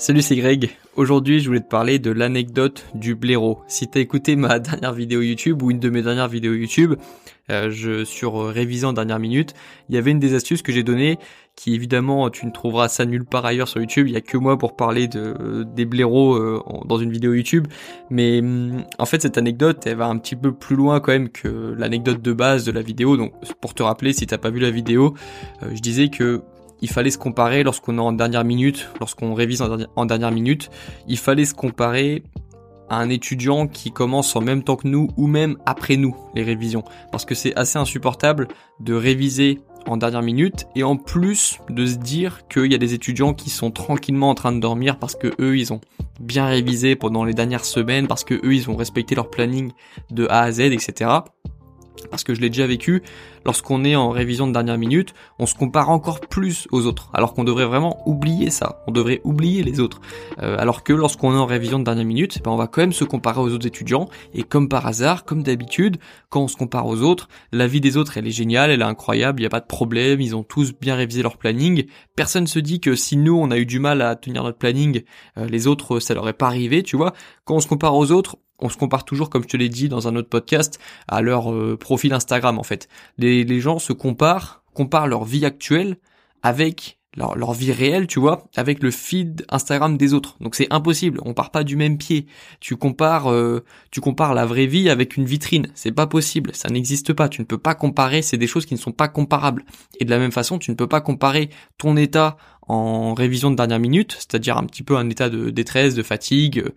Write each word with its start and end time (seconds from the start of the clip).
Salut, 0.00 0.22
c'est 0.22 0.34
Greg. 0.34 0.70
Aujourd'hui, 0.96 1.40
je 1.40 1.48
voulais 1.48 1.60
te 1.60 1.68
parler 1.68 1.98
de 1.98 2.10
l'anecdote 2.10 2.86
du 2.94 3.14
blaireau. 3.14 3.60
Si 3.68 3.86
t'as 3.86 4.00
écouté 4.00 4.34
ma 4.34 4.58
dernière 4.58 4.94
vidéo 4.94 5.20
YouTube 5.20 5.62
ou 5.62 5.70
une 5.70 5.78
de 5.78 5.90
mes 5.90 6.00
dernières 6.00 6.26
vidéos 6.26 6.54
YouTube, 6.54 6.94
euh, 7.50 7.70
je, 7.70 8.06
sur 8.06 8.40
euh, 8.40 8.50
révisant 8.50 8.94
dernière 8.94 9.18
minute, 9.18 9.52
il 9.90 9.94
y 9.94 9.98
avait 9.98 10.10
une 10.10 10.18
des 10.18 10.32
astuces 10.32 10.62
que 10.62 10.72
j'ai 10.72 10.82
données 10.82 11.18
qui 11.54 11.74
évidemment 11.74 12.30
tu 12.30 12.46
ne 12.46 12.50
trouveras 12.50 12.88
ça 12.88 13.04
nulle 13.04 13.26
part 13.26 13.44
ailleurs 13.44 13.68
sur 13.68 13.78
YouTube. 13.78 14.08
Il 14.08 14.14
y 14.14 14.16
a 14.16 14.22
que 14.22 14.38
moi 14.38 14.56
pour 14.56 14.74
parler 14.74 15.06
de 15.06 15.64
des 15.64 15.84
blaireaux 15.84 16.34
euh, 16.34 16.62
dans 16.86 16.96
une 16.96 17.12
vidéo 17.12 17.34
YouTube. 17.34 17.66
Mais 18.08 18.38
hum, 18.38 18.84
en 18.98 19.04
fait, 19.04 19.20
cette 19.20 19.36
anecdote, 19.36 19.86
elle 19.86 19.98
va 19.98 20.06
un 20.06 20.16
petit 20.16 20.34
peu 20.34 20.54
plus 20.54 20.76
loin 20.76 21.00
quand 21.00 21.12
même 21.12 21.28
que 21.28 21.74
l'anecdote 21.76 22.22
de 22.22 22.32
base 22.32 22.64
de 22.64 22.72
la 22.72 22.80
vidéo. 22.80 23.18
Donc, 23.18 23.34
pour 23.60 23.74
te 23.74 23.82
rappeler, 23.82 24.14
si 24.14 24.26
t'as 24.26 24.38
pas 24.38 24.48
vu 24.48 24.60
la 24.60 24.70
vidéo, 24.70 25.12
je 25.60 25.80
disais 25.80 26.08
que 26.08 26.42
il 26.82 26.90
fallait 26.90 27.10
se 27.10 27.18
comparer 27.18 27.62
lorsqu'on 27.62 27.98
est 27.98 28.00
en 28.00 28.12
dernière 28.12 28.44
minute, 28.44 28.88
lorsqu'on 29.00 29.34
révise 29.34 29.62
en, 29.62 30.06
dernière 30.06 30.30
minute, 30.30 30.70
il 31.08 31.18
fallait 31.18 31.44
se 31.44 31.54
comparer 31.54 32.22
à 32.88 32.96
un 32.96 33.08
étudiant 33.08 33.68
qui 33.68 33.92
commence 33.92 34.34
en 34.34 34.40
même 34.40 34.64
temps 34.64 34.76
que 34.76 34.88
nous 34.88 35.08
ou 35.16 35.26
même 35.26 35.56
après 35.64 35.96
nous 35.96 36.16
les 36.34 36.42
révisions. 36.42 36.82
Parce 37.12 37.24
que 37.24 37.34
c'est 37.34 37.54
assez 37.56 37.78
insupportable 37.78 38.48
de 38.80 38.94
réviser 38.94 39.60
en 39.86 39.96
dernière 39.96 40.22
minute 40.22 40.66
et 40.74 40.82
en 40.82 40.96
plus 40.96 41.58
de 41.68 41.86
se 41.86 41.96
dire 41.96 42.46
qu'il 42.48 42.70
y 42.70 42.74
a 42.74 42.78
des 42.78 42.94
étudiants 42.94 43.32
qui 43.32 43.50
sont 43.50 43.70
tranquillement 43.70 44.30
en 44.30 44.34
train 44.34 44.52
de 44.52 44.60
dormir 44.60 44.98
parce 44.98 45.14
que 45.14 45.32
eux 45.40 45.56
ils 45.56 45.72
ont 45.72 45.80
bien 46.20 46.46
révisé 46.46 46.96
pendant 46.96 47.24
les 47.24 47.32
dernières 47.32 47.64
semaines 47.64 48.06
parce 48.06 48.24
que 48.24 48.34
eux 48.34 48.54
ils 48.54 48.68
ont 48.68 48.76
respecté 48.76 49.14
leur 49.14 49.30
planning 49.30 49.72
de 50.10 50.26
A 50.28 50.42
à 50.42 50.52
Z 50.52 50.60
etc 50.60 51.10
parce 52.10 52.24
que 52.24 52.34
je 52.34 52.40
l'ai 52.40 52.48
déjà 52.48 52.66
vécu, 52.66 53.02
lorsqu'on 53.44 53.84
est 53.84 53.96
en 53.96 54.10
révision 54.10 54.46
de 54.46 54.52
dernière 54.52 54.78
minute, 54.78 55.14
on 55.38 55.46
se 55.46 55.54
compare 55.54 55.90
encore 55.90 56.20
plus 56.20 56.66
aux 56.72 56.86
autres, 56.86 57.10
alors 57.12 57.34
qu'on 57.34 57.44
devrait 57.44 57.66
vraiment 57.66 58.02
oublier 58.06 58.50
ça, 58.50 58.82
on 58.86 58.92
devrait 58.92 59.20
oublier 59.24 59.62
les 59.62 59.80
autres. 59.80 60.00
Euh, 60.42 60.56
alors 60.58 60.82
que 60.82 60.92
lorsqu'on 60.92 61.34
est 61.34 61.38
en 61.38 61.46
révision 61.46 61.78
de 61.78 61.84
dernière 61.84 62.04
minute, 62.04 62.36
eh 62.38 62.42
ben 62.42 62.50
on 62.50 62.56
va 62.56 62.66
quand 62.66 62.80
même 62.80 62.92
se 62.92 63.04
comparer 63.04 63.40
aux 63.40 63.52
autres 63.52 63.66
étudiants, 63.66 64.08
et 64.34 64.42
comme 64.42 64.68
par 64.68 64.86
hasard, 64.86 65.24
comme 65.24 65.42
d'habitude, 65.42 65.98
quand 66.28 66.42
on 66.42 66.48
se 66.48 66.56
compare 66.56 66.86
aux 66.86 67.02
autres, 67.02 67.28
la 67.52 67.66
vie 67.66 67.80
des 67.80 67.96
autres 67.96 68.16
elle 68.16 68.26
est 68.26 68.32
géniale, 68.32 68.70
elle 68.70 68.82
est 68.82 68.84
incroyable, 68.84 69.40
il 69.40 69.42
n'y 69.42 69.46
a 69.46 69.50
pas 69.50 69.60
de 69.60 69.66
problème, 69.66 70.20
ils 70.20 70.36
ont 70.36 70.42
tous 70.42 70.72
bien 70.72 70.94
révisé 70.94 71.22
leur 71.22 71.36
planning, 71.36 71.86
personne 72.16 72.46
se 72.46 72.58
dit 72.58 72.80
que 72.80 72.94
si 72.94 73.16
nous 73.16 73.36
on 73.36 73.50
a 73.50 73.58
eu 73.58 73.66
du 73.66 73.78
mal 73.78 74.02
à 74.02 74.16
tenir 74.16 74.42
notre 74.42 74.58
planning, 74.58 75.02
euh, 75.38 75.46
les 75.46 75.66
autres 75.66 76.00
ça 76.00 76.14
leur 76.14 76.28
est 76.28 76.34
pas 76.34 76.46
arrivé, 76.46 76.82
tu 76.82 76.96
vois, 76.96 77.12
quand 77.44 77.56
on 77.56 77.60
se 77.60 77.68
compare 77.68 77.94
aux 77.94 78.10
autres, 78.12 78.36
on 78.60 78.68
se 78.68 78.76
compare 78.76 79.04
toujours, 79.04 79.30
comme 79.30 79.42
je 79.42 79.48
te 79.48 79.56
l'ai 79.56 79.68
dit 79.68 79.88
dans 79.88 80.08
un 80.08 80.16
autre 80.16 80.28
podcast, 80.28 80.78
à 81.08 81.20
leur 81.20 81.52
euh, 81.52 81.76
profil 81.76 82.12
Instagram 82.12 82.58
en 82.58 82.62
fait. 82.62 82.88
Les, 83.18 83.60
gens 83.60 83.78
se 83.78 83.92
comparent, 83.92 84.62
comparent 84.74 85.06
leur 85.06 85.24
vie 85.24 85.44
actuelle 85.44 85.96
avec 86.42 86.98
leur, 87.16 87.36
leur, 87.36 87.52
vie 87.52 87.72
réelle, 87.72 88.06
tu 88.06 88.20
vois, 88.20 88.44
avec 88.56 88.82
le 88.82 88.90
feed 88.90 89.44
Instagram 89.48 89.96
des 89.96 90.14
autres. 90.14 90.36
Donc 90.40 90.54
c'est 90.54 90.72
impossible, 90.72 91.20
on 91.24 91.34
part 91.34 91.50
pas 91.50 91.64
du 91.64 91.76
même 91.76 91.98
pied. 91.98 92.26
Tu 92.60 92.76
compares, 92.76 93.30
euh, 93.30 93.64
tu 93.90 94.00
compares 94.00 94.32
la 94.32 94.46
vraie 94.46 94.66
vie 94.66 94.88
avec 94.88 95.16
une 95.16 95.24
vitrine, 95.24 95.68
c'est 95.74 95.92
pas 95.92 96.06
possible, 96.06 96.54
ça 96.54 96.68
n'existe 96.68 97.12
pas. 97.12 97.28
Tu 97.28 97.40
ne 97.40 97.46
peux 97.46 97.58
pas 97.58 97.74
comparer, 97.74 98.22
c'est 98.22 98.38
des 98.38 98.46
choses 98.46 98.64
qui 98.64 98.74
ne 98.74 98.78
sont 98.78 98.92
pas 98.92 99.08
comparables. 99.08 99.64
Et 99.98 100.04
de 100.04 100.10
la 100.10 100.18
même 100.18 100.32
façon, 100.32 100.58
tu 100.58 100.70
ne 100.70 100.76
peux 100.76 100.86
pas 100.86 101.00
comparer 101.00 101.50
ton 101.78 101.96
état 101.96 102.36
en 102.70 103.14
révision 103.14 103.50
de 103.50 103.56
dernière 103.56 103.80
minute, 103.80 104.12
c'est-à-dire 104.12 104.56
un 104.56 104.64
petit 104.64 104.84
peu 104.84 104.96
un 104.96 105.10
état 105.10 105.28
de 105.28 105.50
détresse, 105.50 105.96
de 105.96 106.04
fatigue, 106.04 106.60
euh, 106.60 106.70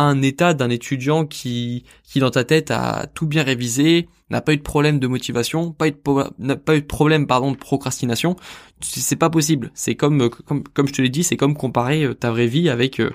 un 0.00 0.22
état 0.22 0.54
d'un 0.54 0.70
étudiant 0.70 1.26
qui, 1.26 1.84
qui 2.04 2.20
dans 2.20 2.30
ta 2.30 2.44
tête 2.44 2.70
a 2.70 3.06
tout 3.14 3.26
bien 3.26 3.42
révisé, 3.42 4.08
n'a 4.30 4.40
pas 4.40 4.52
eu 4.52 4.56
de 4.56 4.62
problème 4.62 4.98
de 4.98 5.06
motivation, 5.06 5.72
pas 5.72 5.88
eu 5.88 5.92
de, 5.92 5.98
n'a 6.38 6.56
pas 6.56 6.76
eu 6.76 6.80
de 6.80 6.86
problème 6.86 7.26
pardon 7.26 7.52
de 7.52 7.56
procrastination, 7.56 8.36
c'est 8.80 9.16
pas 9.16 9.30
possible. 9.30 9.70
C'est 9.74 9.94
comme, 9.94 10.30
comme 10.30 10.64
comme 10.64 10.88
je 10.88 10.92
te 10.92 11.02
l'ai 11.02 11.08
dit, 11.08 11.24
c'est 11.24 11.36
comme 11.36 11.56
comparer 11.56 12.04
euh, 12.04 12.14
ta 12.14 12.30
vraie 12.30 12.46
vie 12.46 12.68
avec 12.68 13.00
euh, 13.00 13.10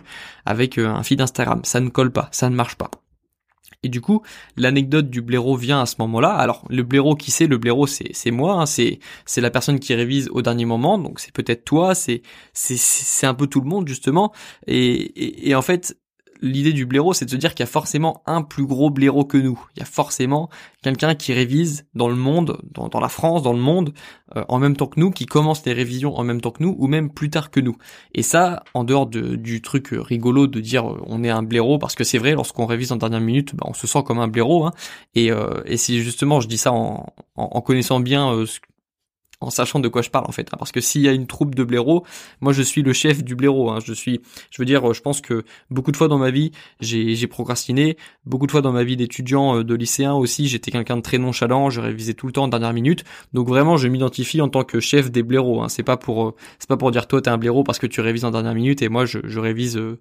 avec 0.46 0.78
euh, 0.78 0.88
un 0.88 1.04
feed 1.04 1.22
Instagram. 1.22 1.62
Ça 1.64 1.80
ne 1.80 1.90
colle 1.90 2.12
pas, 2.12 2.30
ça 2.32 2.50
ne 2.50 2.56
marche 2.56 2.76
pas. 2.76 2.90
Et 3.84 3.90
du 3.90 4.00
coup, 4.00 4.22
l'anecdote 4.58 5.10
du 5.10 5.22
blaireau 5.22 5.56
vient 5.56 5.82
à 5.82 5.88
ce 5.88 5.96
moment-là. 6.00 6.30
Alors, 6.30 6.66
le 6.70 6.84
blaireau, 6.84 7.16
qui 7.16 7.32
c'est? 7.32 7.48
Le 7.48 7.58
blaireau, 7.58 7.88
c'est 7.88 8.10
c'est 8.14 8.30
moi. 8.30 8.54
Hein, 8.54 8.66
c'est 8.68 9.00
c'est 9.26 9.42
la 9.42 9.50
personne 9.50 9.80
qui 9.80 9.96
révise 9.96 10.30
au 10.32 10.44
dernier 10.44 10.66
moment. 10.66 11.00
Donc, 11.00 11.20
c'est 11.20 11.32
peut-être 11.34 11.66
toi. 11.66 11.96
C'est 11.96 12.22
c'est 12.54 12.78
c'est 12.78 13.26
un 13.26 13.34
peu 13.34 13.48
tout 13.48 13.60
le 13.60 13.68
monde 13.68 13.88
justement. 13.88 14.34
Et, 14.68 14.94
et, 14.94 15.50
et 15.50 15.56
en 15.56 15.64
fait, 15.64 15.98
l'idée 16.42 16.74
du 16.74 16.86
blaireau, 16.86 17.14
c'est 17.14 17.26
de 17.26 17.30
se 17.30 17.36
dire 17.36 17.52
qu'il 17.52 17.64
y 17.64 17.70
a 17.70 17.72
forcément 17.72 18.24
un 18.26 18.42
plus 18.42 18.66
gros 18.66 18.90
blaireau 18.90 19.26
que 19.26 19.38
nous. 19.38 19.64
Il 19.76 19.80
y 19.80 19.84
a 19.84 19.86
forcément 19.86 20.50
quelqu'un 20.82 21.16
qui 21.16 21.34
révise 21.34 21.86
dans 21.94 22.08
le 22.08 22.16
monde, 22.16 22.60
dans, 22.72 23.00
la 23.00 23.10
France, 23.10 23.44
dans 23.44 23.54
le 23.54 23.60
monde, 23.60 23.94
euh, 24.36 24.44
en 24.48 24.60
même 24.60 24.76
temps 24.76 24.88
que 24.88 25.00
nous, 25.00 25.12
qui 25.12 25.26
commence 25.26 25.66
les 25.66 25.74
révisions 25.74 26.16
en 26.16 26.24
même 26.24 26.42
temps 26.42 26.52
que 26.52 26.64
nous, 26.64 26.76
ou 26.78 26.88
même 26.88 27.12
plus 27.12 27.30
tard 27.30 27.52
que 27.52 27.60
nous. 27.60 27.76
Et 28.14 28.24
ça, 28.24 28.64
en 28.74 28.84
dehors 28.84 29.08
du 29.08 29.62
truc 29.62 29.90
rigolo 29.92 30.48
de 30.48 30.60
dire 30.60 30.90
euh, 30.90 31.02
on 31.06 31.24
est 31.24 31.30
un 31.30 31.44
blaireau, 31.44 31.78
parce 31.78 31.96
que 31.96 32.04
c'est 32.04 32.18
vrai, 32.18 32.34
lorsqu'on 32.34 32.66
révise 32.66 32.92
en 32.92 32.98
dernière 32.98 33.22
minute, 33.22 33.56
bah, 33.56 33.66
on 33.68 33.74
se 33.74 33.88
sent 33.88 34.04
comme 34.06 34.20
un 34.20 34.28
blaireau. 34.28 34.66
Hein. 34.66 34.72
Et, 35.16 35.32
euh, 35.32 35.62
et 35.66 35.78
si 35.78 36.02
justement 36.02 36.40
je 36.40 36.48
dis 36.48 36.58
ça 36.58 36.72
en, 36.72 37.14
en, 37.36 37.62
connaissant 37.62 38.00
bien 38.00 38.34
euh, 38.34 38.46
en 39.42 39.50
sachant 39.50 39.80
de 39.80 39.88
quoi 39.88 40.02
je 40.02 40.10
parle 40.10 40.26
en 40.28 40.32
fait. 40.32 40.48
Hein. 40.54 40.58
parce 40.58 40.72
que 40.72 40.80
s'il 40.80 41.02
y 41.02 41.08
a 41.08 41.12
une 41.12 41.28
troupe 41.28 41.56
de 41.56 41.64
blaireaux, 41.64 42.06
moi 42.40 42.54
je 42.54 42.62
suis 42.62 42.82
le 42.82 42.94
chef 42.94 43.24
du 43.24 43.36
blaireau. 43.36 43.70
Hein, 43.70 43.80
je 43.84 43.94
suis, 43.94 44.22
je 44.50 44.62
veux 44.62 44.66
dire, 44.66 44.94
je 44.94 45.02
pense 45.02 45.20
que 45.22 45.44
beaucoup 45.70 45.92
de 45.92 45.98
fois 45.98 46.08
dans 46.08 46.18
ma 46.18 46.32
vie, 46.32 46.52
j'ai 46.80 47.28
procrastiné. 47.28 47.98
Beaucoup 48.26 48.46
de 48.46 48.52
fois 48.52 48.62
dans 48.62 48.72
ma 48.72 48.84
vie 48.84 48.96
d'étudiant, 48.98 49.58
euh, 49.58 49.64
de 49.64 49.76
lycéen 49.76 50.14
aussi, 50.14 50.48
j'étais 50.48 50.72
quelqu'un 50.72 50.98
de 50.98 51.02
très 51.02 51.18
nonchalant. 51.18 51.70
Je 51.70 51.82
révisais 51.82 52.14
tout 52.14 52.28
le 52.28 52.34
temps 52.34 52.44
en 52.44 52.48
dernière 52.48 52.74
minute. 52.74 53.04
Donc 53.34 53.48
vraiment, 53.48 53.78
je 53.78 53.88
m'identifie 53.88 54.42
en 54.42 54.50
tant 54.50 54.64
que 54.64 54.80
chef 54.80 55.12
des 55.12 55.24
blaireaux. 55.24 55.62
Hein. 55.62 55.70
C'est 55.70 55.84
pas 55.84 55.98
pour, 55.98 56.28
euh, 56.28 56.36
c'est 56.60 56.70
pas 56.70 56.78
pour 56.78 56.92
dire 56.92 57.08
toi 57.08 57.22
t'es 57.22 57.30
un 57.30 57.38
blaireau 57.38 57.64
parce 57.64 57.80
que 57.80 57.88
tu 57.88 58.02
révises 58.02 58.26
en 58.26 58.32
dernière 58.32 58.56
minute 58.56 58.82
et 58.82 58.90
moi 58.90 59.06
je, 59.06 59.20
je 59.24 59.40
révise 59.40 59.78
euh, 59.78 60.00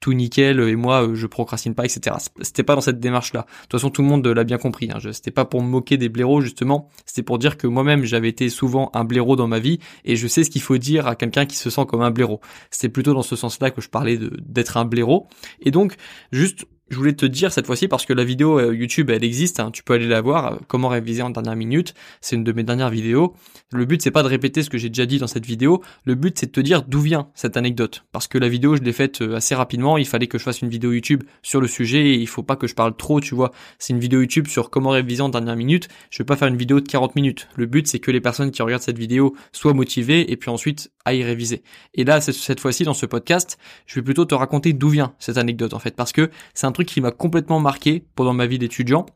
tout 0.00 0.12
nickel 0.12 0.60
et 0.60 0.76
moi 0.76 1.06
euh, 1.06 1.14
je 1.14 1.26
procrastine 1.26 1.74
pas 1.74 1.84
etc 1.84 2.16
c'était 2.40 2.62
pas 2.62 2.74
dans 2.74 2.80
cette 2.80 3.00
démarche 3.00 3.32
là 3.32 3.42
de 3.42 3.62
toute 3.62 3.72
façon 3.72 3.90
tout 3.90 4.02
le 4.02 4.08
monde 4.08 4.26
l'a 4.26 4.44
bien 4.44 4.58
compris 4.58 4.90
hein. 4.90 4.98
c'était 5.12 5.30
pas 5.30 5.44
pour 5.44 5.62
me 5.62 5.68
moquer 5.68 5.96
des 5.96 6.08
blaireaux 6.08 6.40
justement. 6.40 6.88
C'était 7.06 7.22
pour 7.22 7.38
dire 7.38 7.56
que 7.56 7.66
moi-même 7.66 8.04
j'avais 8.04 8.28
été 8.28 8.48
souvent 8.48 8.90
un 8.94 9.04
blaireau 9.04 9.36
dans 9.36 9.46
ma 9.46 9.58
vie 9.58 9.78
et 10.04 10.16
je 10.16 10.26
sais 10.26 10.44
ce 10.44 10.50
qu'il 10.50 10.62
faut 10.62 10.78
dire 10.78 11.06
à 11.06 11.14
quelqu'un 11.14 11.46
qui 11.46 11.56
se 11.56 11.70
sent 11.70 11.86
comme 11.86 12.02
un 12.02 12.10
blaireau. 12.10 12.40
C'était 12.70 12.88
plutôt 12.88 13.14
dans 13.14 13.22
ce 13.22 13.36
sens 13.36 13.60
là 13.60 13.70
que 13.70 13.80
je 13.80 13.88
parlais 13.88 14.18
d'être 14.18 14.76
un 14.76 14.84
blaireau. 14.84 15.28
Et 15.60 15.70
donc 15.70 15.96
juste 16.32 16.66
je 16.90 16.96
voulais 16.96 17.12
te 17.12 17.24
dire 17.24 17.52
cette 17.52 17.66
fois-ci 17.66 17.88
parce 17.88 18.04
que 18.04 18.12
la 18.12 18.24
vidéo 18.24 18.58
euh, 18.58 18.74
YouTube 18.74 19.10
elle 19.10 19.22
existe, 19.22 19.60
hein, 19.60 19.70
tu 19.70 19.84
peux 19.84 19.94
aller 19.94 20.08
la 20.08 20.20
voir, 20.20 20.58
comment 20.66 20.88
réviser 20.88 21.22
en 21.22 21.30
dernière 21.30 21.54
minute, 21.54 21.94
c'est 22.20 22.34
une 22.34 22.44
de 22.44 22.52
mes 22.52 22.64
dernières 22.64 22.90
vidéos. 22.90 23.34
Le 23.72 23.84
but 23.84 24.02
c'est 24.02 24.10
pas 24.10 24.24
de 24.24 24.28
répéter 24.28 24.64
ce 24.64 24.70
que 24.70 24.76
j'ai 24.76 24.88
déjà 24.88 25.06
dit 25.06 25.18
dans 25.18 25.28
cette 25.28 25.46
vidéo, 25.46 25.82
le 26.04 26.16
but 26.16 26.36
c'est 26.38 26.46
de 26.46 26.50
te 26.50 26.60
dire 26.60 26.82
d'où 26.82 27.00
vient 27.00 27.28
cette 27.34 27.56
anecdote 27.56 28.04
parce 28.10 28.26
que 28.26 28.38
la 28.38 28.48
vidéo 28.48 28.76
je 28.76 28.82
l'ai 28.82 28.92
faite 28.92 29.22
euh, 29.22 29.36
assez 29.36 29.54
rapidement, 29.54 29.98
il 29.98 30.06
fallait 30.06 30.26
que 30.26 30.36
je 30.36 30.42
fasse 30.42 30.62
une 30.62 30.68
vidéo 30.68 30.92
YouTube 30.92 31.22
sur 31.42 31.60
le 31.60 31.68
sujet 31.68 32.08
et 32.08 32.14
il 32.14 32.26
faut 32.26 32.42
pas 32.42 32.56
que 32.56 32.66
je 32.66 32.74
parle 32.74 32.96
trop, 32.96 33.20
tu 33.20 33.34
vois. 33.34 33.52
C'est 33.78 33.92
une 33.92 34.00
vidéo 34.00 34.20
YouTube 34.20 34.48
sur 34.48 34.70
comment 34.70 34.90
réviser 34.90 35.22
en 35.22 35.28
dernière 35.28 35.56
minute, 35.56 35.88
je 36.10 36.18
vais 36.18 36.26
pas 36.26 36.36
faire 36.36 36.48
une 36.48 36.56
vidéo 36.56 36.80
de 36.80 36.88
40 36.88 37.14
minutes. 37.14 37.48
Le 37.54 37.66
but 37.66 37.86
c'est 37.86 38.00
que 38.00 38.10
les 38.10 38.20
personnes 38.20 38.50
qui 38.50 38.62
regardent 38.62 38.82
cette 38.82 38.98
vidéo 38.98 39.36
soient 39.52 39.74
motivées 39.74 40.32
et 40.32 40.36
puis 40.36 40.50
ensuite 40.50 40.90
aillent 41.04 41.22
réviser. 41.22 41.62
Et 41.94 42.02
là 42.02 42.20
cette 42.20 42.58
fois-ci 42.58 42.82
dans 42.82 42.94
ce 42.94 43.06
podcast, 43.06 43.58
je 43.86 43.94
vais 43.94 44.02
plutôt 44.02 44.24
te 44.24 44.34
raconter 44.34 44.72
d'où 44.72 44.88
vient 44.88 45.14
cette 45.20 45.38
anecdote 45.38 45.72
en 45.72 45.78
fait 45.78 45.94
parce 45.94 46.12
que 46.12 46.30
c'est 46.52 46.66
un 46.66 46.72
truc 46.72 46.79
qui 46.84 47.00
m'a 47.00 47.10
complètement 47.10 47.60
marqué 47.60 48.06
pendant 48.14 48.32
ma 48.32 48.46
vie 48.46 48.58
d'étudiant. 48.58 49.06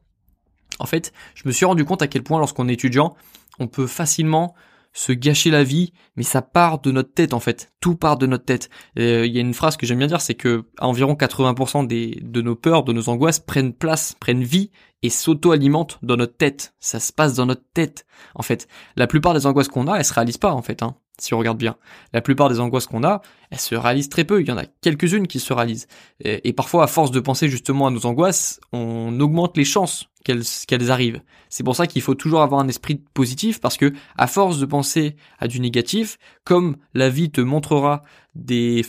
En 0.78 0.86
fait, 0.86 1.12
je 1.34 1.42
me 1.46 1.52
suis 1.52 1.64
rendu 1.64 1.84
compte 1.84 2.02
à 2.02 2.08
quel 2.08 2.22
point 2.22 2.38
lorsqu'on 2.38 2.68
est 2.68 2.74
étudiant, 2.74 3.14
on 3.58 3.68
peut 3.68 3.86
facilement 3.86 4.54
se 4.94 5.12
gâcher 5.12 5.50
la 5.50 5.64
vie, 5.64 5.92
mais 6.16 6.22
ça 6.22 6.40
part 6.40 6.80
de 6.80 6.92
notre 6.92 7.12
tête 7.12 7.34
en 7.34 7.40
fait. 7.40 7.72
Tout 7.80 7.96
part 7.96 8.16
de 8.16 8.26
notre 8.26 8.44
tête. 8.44 8.70
Euh, 8.98 9.26
il 9.26 9.32
y 9.34 9.38
a 9.38 9.40
une 9.40 9.52
phrase 9.52 9.76
que 9.76 9.86
j'aime 9.86 9.98
bien 9.98 10.06
dire, 10.06 10.20
c'est 10.20 10.36
que 10.36 10.64
environ 10.78 11.14
80% 11.14 11.86
des, 11.86 12.20
de 12.22 12.40
nos 12.40 12.54
peurs, 12.54 12.84
de 12.84 12.92
nos 12.92 13.08
angoisses 13.08 13.40
prennent 13.40 13.74
place, 13.74 14.14
prennent 14.18 14.44
vie 14.44 14.70
et 15.02 15.10
s'auto-alimentent 15.10 15.98
dans 16.02 16.16
notre 16.16 16.36
tête. 16.36 16.74
Ça 16.78 17.00
se 17.00 17.12
passe 17.12 17.34
dans 17.34 17.46
notre 17.46 17.64
tête. 17.74 18.06
En 18.36 18.42
fait, 18.42 18.68
la 18.96 19.08
plupart 19.08 19.34
des 19.34 19.46
angoisses 19.46 19.68
qu'on 19.68 19.88
a, 19.88 19.96
elles 19.96 20.04
se 20.04 20.14
réalisent 20.14 20.38
pas 20.38 20.52
en 20.52 20.62
fait. 20.62 20.82
Hein 20.82 20.96
si 21.18 21.34
on 21.34 21.38
regarde 21.38 21.58
bien. 21.58 21.76
La 22.12 22.20
plupart 22.20 22.48
des 22.48 22.60
angoisses 22.60 22.86
qu'on 22.86 23.04
a, 23.04 23.22
elles 23.50 23.60
se 23.60 23.74
réalisent 23.74 24.08
très 24.08 24.24
peu. 24.24 24.40
Il 24.40 24.48
y 24.48 24.52
en 24.52 24.58
a 24.58 24.64
quelques-unes 24.80 25.26
qui 25.26 25.40
se 25.40 25.52
réalisent. 25.52 25.86
Et, 26.20 26.52
parfois, 26.52 26.84
à 26.84 26.86
force 26.86 27.10
de 27.10 27.20
penser 27.20 27.48
justement 27.48 27.86
à 27.86 27.90
nos 27.90 28.06
angoisses, 28.06 28.60
on 28.72 29.18
augmente 29.20 29.56
les 29.56 29.64
chances 29.64 30.08
qu'elles 30.24 30.90
arrivent. 30.90 31.22
C'est 31.48 31.64
pour 31.64 31.76
ça 31.76 31.86
qu'il 31.86 32.02
faut 32.02 32.14
toujours 32.14 32.42
avoir 32.42 32.60
un 32.60 32.68
esprit 32.68 32.96
positif 33.12 33.60
parce 33.60 33.76
que 33.76 33.92
à 34.16 34.26
force 34.26 34.58
de 34.58 34.66
penser 34.66 35.16
à 35.38 35.48
du 35.48 35.60
négatif, 35.60 36.18
comme 36.44 36.76
la 36.94 37.10
vie 37.10 37.30
te 37.30 37.40
montrera 37.40 38.02
des 38.34 38.84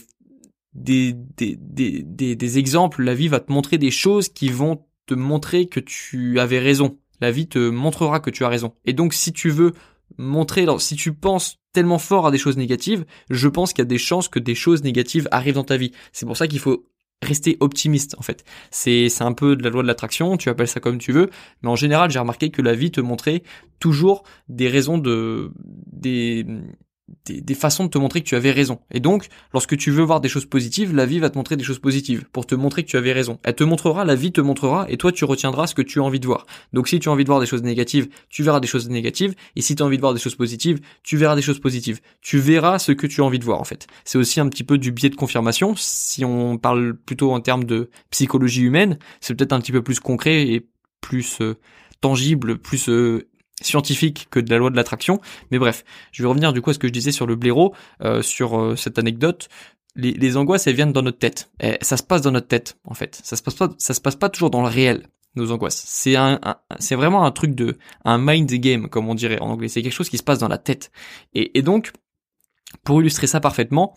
des, 0.72 1.14
des, 1.14 1.56
des, 1.56 2.36
des 2.36 2.58
exemples, 2.58 3.02
la 3.02 3.14
vie 3.14 3.28
va 3.28 3.40
te 3.40 3.50
montrer 3.50 3.78
des 3.78 3.90
choses 3.90 4.28
qui 4.28 4.50
vont 4.50 4.84
te 5.06 5.14
montrer 5.14 5.66
que 5.66 5.80
tu 5.80 6.38
avais 6.38 6.58
raison. 6.58 6.98
La 7.20 7.30
vie 7.30 7.48
te 7.48 7.70
montrera 7.70 8.20
que 8.20 8.30
tu 8.30 8.44
as 8.44 8.48
raison. 8.48 8.74
Et 8.84 8.92
donc 8.92 9.14
si 9.14 9.32
tu 9.32 9.48
veux 9.48 9.72
montrer, 10.18 10.66
si 10.78 10.96
tu 10.96 11.14
penses 11.14 11.58
tellement 11.76 11.98
fort 11.98 12.26
à 12.26 12.30
des 12.30 12.38
choses 12.38 12.56
négatives, 12.56 13.04
je 13.28 13.48
pense 13.48 13.74
qu'il 13.74 13.82
y 13.82 13.86
a 13.86 13.92
des 13.96 13.98
chances 13.98 14.28
que 14.28 14.38
des 14.38 14.54
choses 14.54 14.82
négatives 14.82 15.28
arrivent 15.30 15.56
dans 15.56 15.62
ta 15.62 15.76
vie. 15.76 15.92
C'est 16.10 16.24
pour 16.24 16.34
ça 16.34 16.48
qu'il 16.48 16.58
faut 16.58 16.86
rester 17.22 17.58
optimiste 17.60 18.14
en 18.18 18.22
fait. 18.22 18.46
C'est 18.70 19.10
un 19.20 19.34
peu 19.34 19.56
de 19.56 19.62
la 19.62 19.68
loi 19.68 19.82
de 19.82 19.86
l'attraction, 19.86 20.38
tu 20.38 20.48
appelles 20.48 20.68
ça 20.68 20.80
comme 20.80 20.96
tu 20.96 21.12
veux, 21.12 21.28
mais 21.62 21.68
en 21.68 21.76
général, 21.76 22.10
j'ai 22.10 22.18
remarqué 22.18 22.48
que 22.48 22.62
la 22.62 22.72
vie 22.72 22.90
te 22.90 23.02
montrait 23.02 23.42
toujours 23.78 24.22
des 24.48 24.68
raisons 24.68 24.96
de 24.96 25.50
des 25.92 26.46
des, 27.26 27.54
façons 27.54 27.84
de 27.84 27.90
te 27.90 27.98
montrer 27.98 28.20
que 28.20 28.28
tu 28.28 28.34
avais 28.34 28.50
raison. 28.50 28.80
Et 28.90 29.00
donc, 29.00 29.28
lorsque 29.52 29.76
tu 29.76 29.90
veux 29.90 30.02
voir 30.02 30.20
des 30.20 30.28
choses 30.28 30.46
positives, 30.46 30.94
la 30.94 31.06
vie 31.06 31.18
va 31.18 31.30
te 31.30 31.38
montrer 31.38 31.56
des 31.56 31.64
choses 31.64 31.78
positives 31.78 32.24
pour 32.32 32.46
te 32.46 32.54
montrer 32.54 32.82
que 32.84 32.88
tu 32.88 32.96
avais 32.96 33.12
raison. 33.12 33.38
Elle 33.44 33.54
te 33.54 33.64
montrera, 33.64 34.04
la 34.04 34.14
vie 34.14 34.32
te 34.32 34.40
montrera, 34.40 34.86
et 34.88 34.96
toi 34.96 35.12
tu 35.12 35.24
retiendras 35.24 35.68
ce 35.68 35.74
que 35.74 35.82
tu 35.82 36.00
as 36.00 36.02
envie 36.02 36.20
de 36.20 36.26
voir. 36.26 36.46
Donc 36.72 36.88
si 36.88 36.98
tu 36.98 37.08
as 37.08 37.12
envie 37.12 37.24
de 37.24 37.28
voir 37.28 37.40
des 37.40 37.46
choses 37.46 37.62
négatives, 37.62 38.08
tu 38.28 38.42
verras 38.42 38.60
des 38.60 38.66
choses 38.66 38.88
négatives, 38.88 39.34
et 39.54 39.60
si 39.60 39.76
tu 39.76 39.82
as 39.82 39.86
envie 39.86 39.96
de 39.96 40.02
voir 40.02 40.14
des 40.14 40.20
choses 40.20 40.34
positives, 40.34 40.80
tu 41.02 41.16
verras 41.16 41.36
des 41.36 41.42
choses 41.42 41.60
positives. 41.60 42.00
Tu 42.20 42.38
verras 42.38 42.78
ce 42.78 42.92
que 42.92 43.06
tu 43.06 43.20
as 43.20 43.24
envie 43.24 43.38
de 43.38 43.44
voir 43.44 43.60
en 43.60 43.64
fait. 43.64 43.86
C'est 44.04 44.18
aussi 44.18 44.40
un 44.40 44.48
petit 44.48 44.64
peu 44.64 44.78
du 44.78 44.90
biais 44.92 45.10
de 45.10 45.16
confirmation. 45.16 45.74
Si 45.76 46.24
on 46.24 46.58
parle 46.58 46.94
plutôt 46.94 47.32
en 47.32 47.40
termes 47.40 47.64
de 47.64 47.90
psychologie 48.10 48.62
humaine, 48.62 48.98
c'est 49.20 49.34
peut-être 49.34 49.52
un 49.52 49.60
petit 49.60 49.72
peu 49.72 49.82
plus 49.82 50.00
concret 50.00 50.48
et 50.48 50.66
plus 51.00 51.40
euh, 51.40 51.54
tangible, 52.00 52.58
plus 52.58 52.88
euh, 52.88 53.28
scientifique 53.62 54.28
que 54.30 54.40
de 54.40 54.50
la 54.50 54.58
loi 54.58 54.70
de 54.70 54.76
l'attraction. 54.76 55.20
Mais 55.50 55.58
bref, 55.58 55.84
je 56.12 56.22
vais 56.22 56.28
revenir 56.28 56.52
du 56.52 56.62
coup 56.62 56.70
à 56.70 56.74
ce 56.74 56.78
que 56.78 56.88
je 56.88 56.92
disais 56.92 57.12
sur 57.12 57.26
le 57.26 57.36
blaireau, 57.36 57.74
euh, 58.02 58.22
sur 58.22 58.58
euh, 58.58 58.76
cette 58.76 58.98
anecdote. 58.98 59.48
Les, 59.94 60.12
les, 60.12 60.36
angoisses, 60.36 60.66
elles 60.66 60.74
viennent 60.74 60.92
dans 60.92 61.02
notre 61.02 61.18
tête. 61.18 61.50
Et 61.60 61.78
ça 61.80 61.96
se 61.96 62.02
passe 62.02 62.20
dans 62.20 62.32
notre 62.32 62.48
tête, 62.48 62.76
en 62.84 62.94
fait. 62.94 63.18
Ça 63.22 63.36
se 63.36 63.42
passe 63.42 63.54
pas, 63.54 63.70
ça 63.78 63.94
se 63.94 64.00
passe 64.00 64.16
pas 64.16 64.28
toujours 64.28 64.50
dans 64.50 64.60
le 64.60 64.68
réel. 64.68 65.08
Nos 65.36 65.52
angoisses. 65.52 65.82
C'est 65.86 66.16
un, 66.16 66.40
c'est 66.78 66.94
vraiment 66.94 67.24
un 67.26 67.30
truc 67.30 67.54
de, 67.54 67.76
un 68.06 68.16
mind 68.18 68.50
game, 68.54 68.88
comme 68.88 69.08
on 69.08 69.14
dirait 69.14 69.38
en 69.40 69.50
anglais. 69.50 69.68
C'est 69.68 69.82
quelque 69.82 69.92
chose 69.92 70.08
qui 70.08 70.16
se 70.16 70.22
passe 70.22 70.38
dans 70.38 70.48
la 70.48 70.56
tête. 70.56 70.90
Et, 71.34 71.58
et 71.58 71.62
donc, 71.62 71.92
pour 72.84 73.00
illustrer 73.00 73.26
ça 73.26 73.40
parfaitement, 73.40 73.94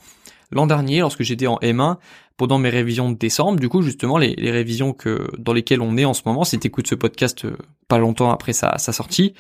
l'an 0.51 0.67
dernier, 0.67 0.99
lorsque 0.99 1.23
j'étais 1.23 1.47
en 1.47 1.57
M1, 1.57 1.97
pendant 2.37 2.57
mes 2.57 2.69
révisions 2.69 3.11
de 3.11 3.17
décembre, 3.17 3.59
du 3.59 3.69
coup 3.69 3.81
justement 3.81 4.17
les, 4.17 4.35
les 4.35 4.51
révisions 4.51 4.93
que 4.93 5.29
dans 5.37 5.53
lesquelles 5.53 5.81
on 5.81 5.97
est 5.97 6.05
en 6.05 6.13
ce 6.13 6.21
moment, 6.25 6.43
si 6.43 6.57
t'écoutes 6.57 6.87
ce 6.87 6.95
podcast 6.95 7.45
euh, 7.45 7.57
pas 7.87 7.97
longtemps 7.97 8.31
après 8.31 8.53
sa, 8.53 8.77
sortie, 8.77 9.33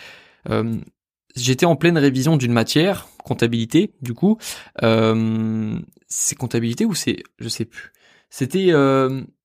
euh, 0.49 0.75
j'étais 1.35 1.65
en 1.65 1.75
pleine 1.75 1.97
révision 1.97 2.37
d'une 2.37 2.53
matière, 2.53 3.07
comptabilité, 3.23 3.93
du 4.01 4.13
coup, 4.13 4.37
euh, 4.83 5.79
c'est 6.07 6.35
comptabilité 6.35 6.85
ou 6.85 6.93
c'est, 6.93 7.23
je 7.39 7.49
sais 7.49 7.65
plus. 7.65 7.91
C'était 8.31 8.71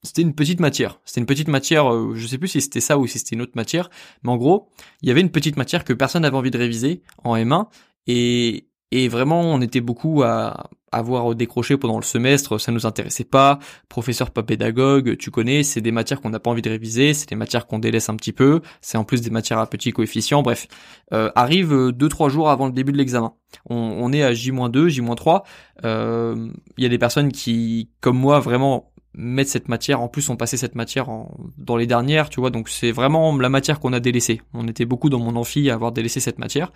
c'était 0.05 0.22
une 0.22 0.34
petite 0.34 0.61
matière. 0.61 1.00
C'était 1.05 1.20
une 1.20 1.26
petite 1.26 1.49
matière. 1.49 1.93
Euh, 1.93 2.14
je 2.14 2.26
sais 2.26 2.38
plus 2.38 2.49
si 2.49 2.61
c'était 2.61 2.81
ça 2.81 2.99
ou 2.99 3.06
si 3.06 3.19
c'était 3.19 3.34
une 3.34 3.43
autre 3.43 3.56
matière, 3.56 3.90
mais 4.22 4.31
en 4.31 4.37
gros, 4.37 4.69
il 5.02 5.08
y 5.08 5.11
avait 5.11 5.22
une 5.22 5.31
petite 5.31 5.56
matière 5.56 5.84
que 5.84 5.93
personne 5.93 6.22
n'avait 6.22 6.37
envie 6.37 6.50
de 6.50 6.58
réviser 6.58 7.02
en 7.25 7.37
M1 7.37 7.66
et 8.06 8.69
et 8.90 9.08
vraiment, 9.08 9.40
on 9.40 9.61
était 9.61 9.81
beaucoup 9.81 10.22
à 10.22 10.70
avoir 10.96 11.35
décroché 11.35 11.76
pendant 11.76 11.96
le 11.96 12.05
semestre, 12.05 12.58
ça 12.58 12.73
nous 12.73 12.87
intéressait 12.87 13.25
pas. 13.25 13.58
Professeur 13.88 14.31
pas 14.31 14.43
pédagogue, 14.43 15.17
tu 15.17 15.31
connais, 15.31 15.62
c'est 15.62 15.81
des 15.81 15.93
matières 15.93 16.20
qu'on 16.20 16.31
n'a 16.31 16.41
pas 16.41 16.50
envie 16.50 16.62
de 16.62 16.70
réviser, 16.70 17.14
c'est 17.14 17.29
des 17.29 17.37
matières 17.37 17.67
qu'on 17.67 17.79
délaisse 17.79 18.08
un 18.08 18.17
petit 18.17 18.32
peu, 18.32 18.61
c'est 18.81 18.99
en 18.99 19.05
plus 19.05 19.20
des 19.20 19.31
matières 19.31 19.58
à 19.58 19.67
petit 19.67 19.93
coefficient, 19.93 20.43
bref. 20.43 20.67
Euh, 21.12 21.31
arrive 21.35 21.93
deux 21.93 22.08
trois 22.08 22.29
jours 22.29 22.50
avant 22.50 22.67
le 22.67 22.73
début 22.73 22.93
de 22.93 22.99
l'examen. 22.99 23.35
On, 23.67 24.12
est 24.12 24.23
à 24.23 24.35
J-2, 24.35 24.88
J-3. 24.88 25.43
Euh, 25.85 26.49
il 26.76 26.82
y 26.82 26.87
a 26.87 26.91
des 26.91 26.99
personnes 26.99 27.31
qui, 27.31 27.90
comme 28.00 28.19
moi, 28.19 28.40
vraiment 28.40 28.90
mettre 29.17 29.50
cette 29.50 29.69
matière, 29.69 30.00
en 30.00 30.08
plus 30.08 30.29
on 30.29 30.37
passait 30.37 30.56
cette 30.56 30.75
matière 30.75 31.08
en, 31.08 31.37
dans 31.56 31.76
les 31.76 31.87
dernières, 31.87 32.29
tu 32.29 32.40
vois, 32.40 32.50
donc 32.50 32.69
c'est 32.69 32.90
vraiment 32.90 33.37
la 33.38 33.49
matière 33.49 33.81
qu'on 33.81 33.93
a 33.93 34.00
délaissée. 34.00 34.43
On 34.52 34.67
était 34.67 34.85
beaucoup 34.85 35.08
dans 35.08 35.20
mon 35.20 35.37
amphi 35.37 35.70
à 35.70 35.75
avoir 35.75 35.93
délaissé 35.93 36.20
cette 36.20 36.38
matière. 36.38 36.73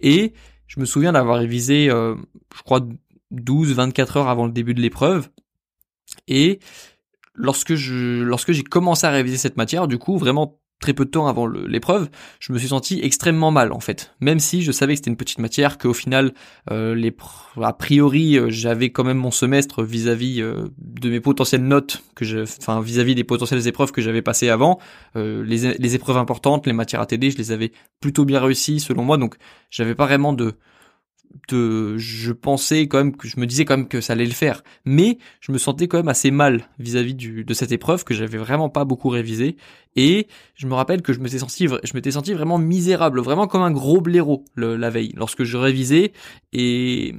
Et 0.00 0.32
je 0.66 0.78
me 0.78 0.84
souviens 0.84 1.12
d'avoir 1.12 1.38
révisé, 1.38 1.90
euh, 1.90 2.14
je 2.56 2.62
crois, 2.62 2.80
12-24 3.32 4.18
heures 4.18 4.28
avant 4.28 4.46
le 4.46 4.52
début 4.52 4.74
de 4.74 4.80
l'épreuve. 4.80 5.28
Et 6.28 6.60
lorsque 7.34 7.74
je, 7.74 8.22
lorsque 8.22 8.52
j'ai 8.52 8.62
commencé 8.62 9.06
à 9.06 9.10
réviser 9.10 9.36
cette 9.36 9.56
matière, 9.56 9.88
du 9.88 9.98
coup, 9.98 10.18
vraiment 10.18 10.60
très 10.80 10.94
peu 10.94 11.04
de 11.04 11.10
temps 11.10 11.26
avant 11.26 11.46
l'épreuve, 11.46 12.08
je 12.40 12.52
me 12.54 12.58
suis 12.58 12.68
senti 12.68 13.00
extrêmement 13.02 13.50
mal 13.50 13.70
en 13.72 13.80
fait. 13.80 14.14
Même 14.20 14.40
si 14.40 14.62
je 14.62 14.72
savais 14.72 14.94
que 14.94 14.98
c'était 14.98 15.10
une 15.10 15.16
petite 15.16 15.38
matière, 15.38 15.76
qu'au 15.76 15.92
final, 15.92 16.32
euh, 16.70 17.10
a 17.62 17.72
priori, 17.74 18.38
euh, 18.38 18.48
j'avais 18.48 18.90
quand 18.90 19.04
même 19.04 19.18
mon 19.18 19.30
semestre 19.30 19.82
vis-à-vis 19.82 20.40
euh, 20.40 20.64
de 20.78 21.10
mes 21.10 21.20
potentielles 21.20 21.64
notes, 21.64 22.02
que 22.14 22.24
je, 22.24 22.40
enfin 22.40 22.80
vis-à-vis 22.80 23.14
des 23.14 23.24
potentielles 23.24 23.68
épreuves 23.68 23.92
que 23.92 24.00
j'avais 24.00 24.22
passées 24.22 24.48
avant, 24.48 24.78
les, 25.14 25.74
les 25.74 25.94
épreuves 25.94 26.16
importantes, 26.16 26.66
les 26.66 26.72
matières 26.72 27.02
à 27.02 27.06
TD, 27.06 27.30
je 27.30 27.36
les 27.36 27.52
avais 27.52 27.72
plutôt 28.00 28.24
bien 28.24 28.40
réussies 28.40 28.80
selon 28.80 29.04
moi, 29.04 29.18
donc 29.18 29.36
j'avais 29.70 29.94
pas 29.94 30.06
vraiment 30.06 30.32
de 30.32 30.54
de, 31.48 31.96
je 31.96 32.32
pensais 32.32 32.88
quand 32.88 32.98
même 32.98 33.16
que 33.16 33.28
je 33.28 33.38
me 33.38 33.46
disais 33.46 33.64
quand 33.64 33.76
même 33.76 33.88
que 33.88 34.00
ça 34.00 34.14
allait 34.14 34.24
le 34.24 34.32
faire, 34.32 34.62
mais 34.84 35.18
je 35.40 35.52
me 35.52 35.58
sentais 35.58 35.88
quand 35.88 35.98
même 35.98 36.08
assez 36.08 36.30
mal 36.30 36.68
vis-à-vis 36.78 37.14
de 37.14 37.54
cette 37.54 37.72
épreuve 37.72 38.04
que 38.04 38.14
j'avais 38.14 38.38
vraiment 38.38 38.68
pas 38.68 38.84
beaucoup 38.84 39.08
révisé 39.08 39.56
et 39.96 40.28
je 40.54 40.66
me 40.66 40.74
rappelle 40.74 41.02
que 41.02 41.12
je 41.12 41.20
m'étais 41.20 41.38
senti, 41.38 41.66
je 41.66 41.94
m'étais 41.94 42.12
senti 42.12 42.32
vraiment 42.32 42.58
misérable, 42.58 43.20
vraiment 43.20 43.46
comme 43.46 43.62
un 43.62 43.70
gros 43.70 44.00
blaireau 44.00 44.44
la 44.56 44.90
veille 44.90 45.12
lorsque 45.16 45.44
je 45.44 45.56
révisais. 45.56 46.12
Et, 46.52 47.14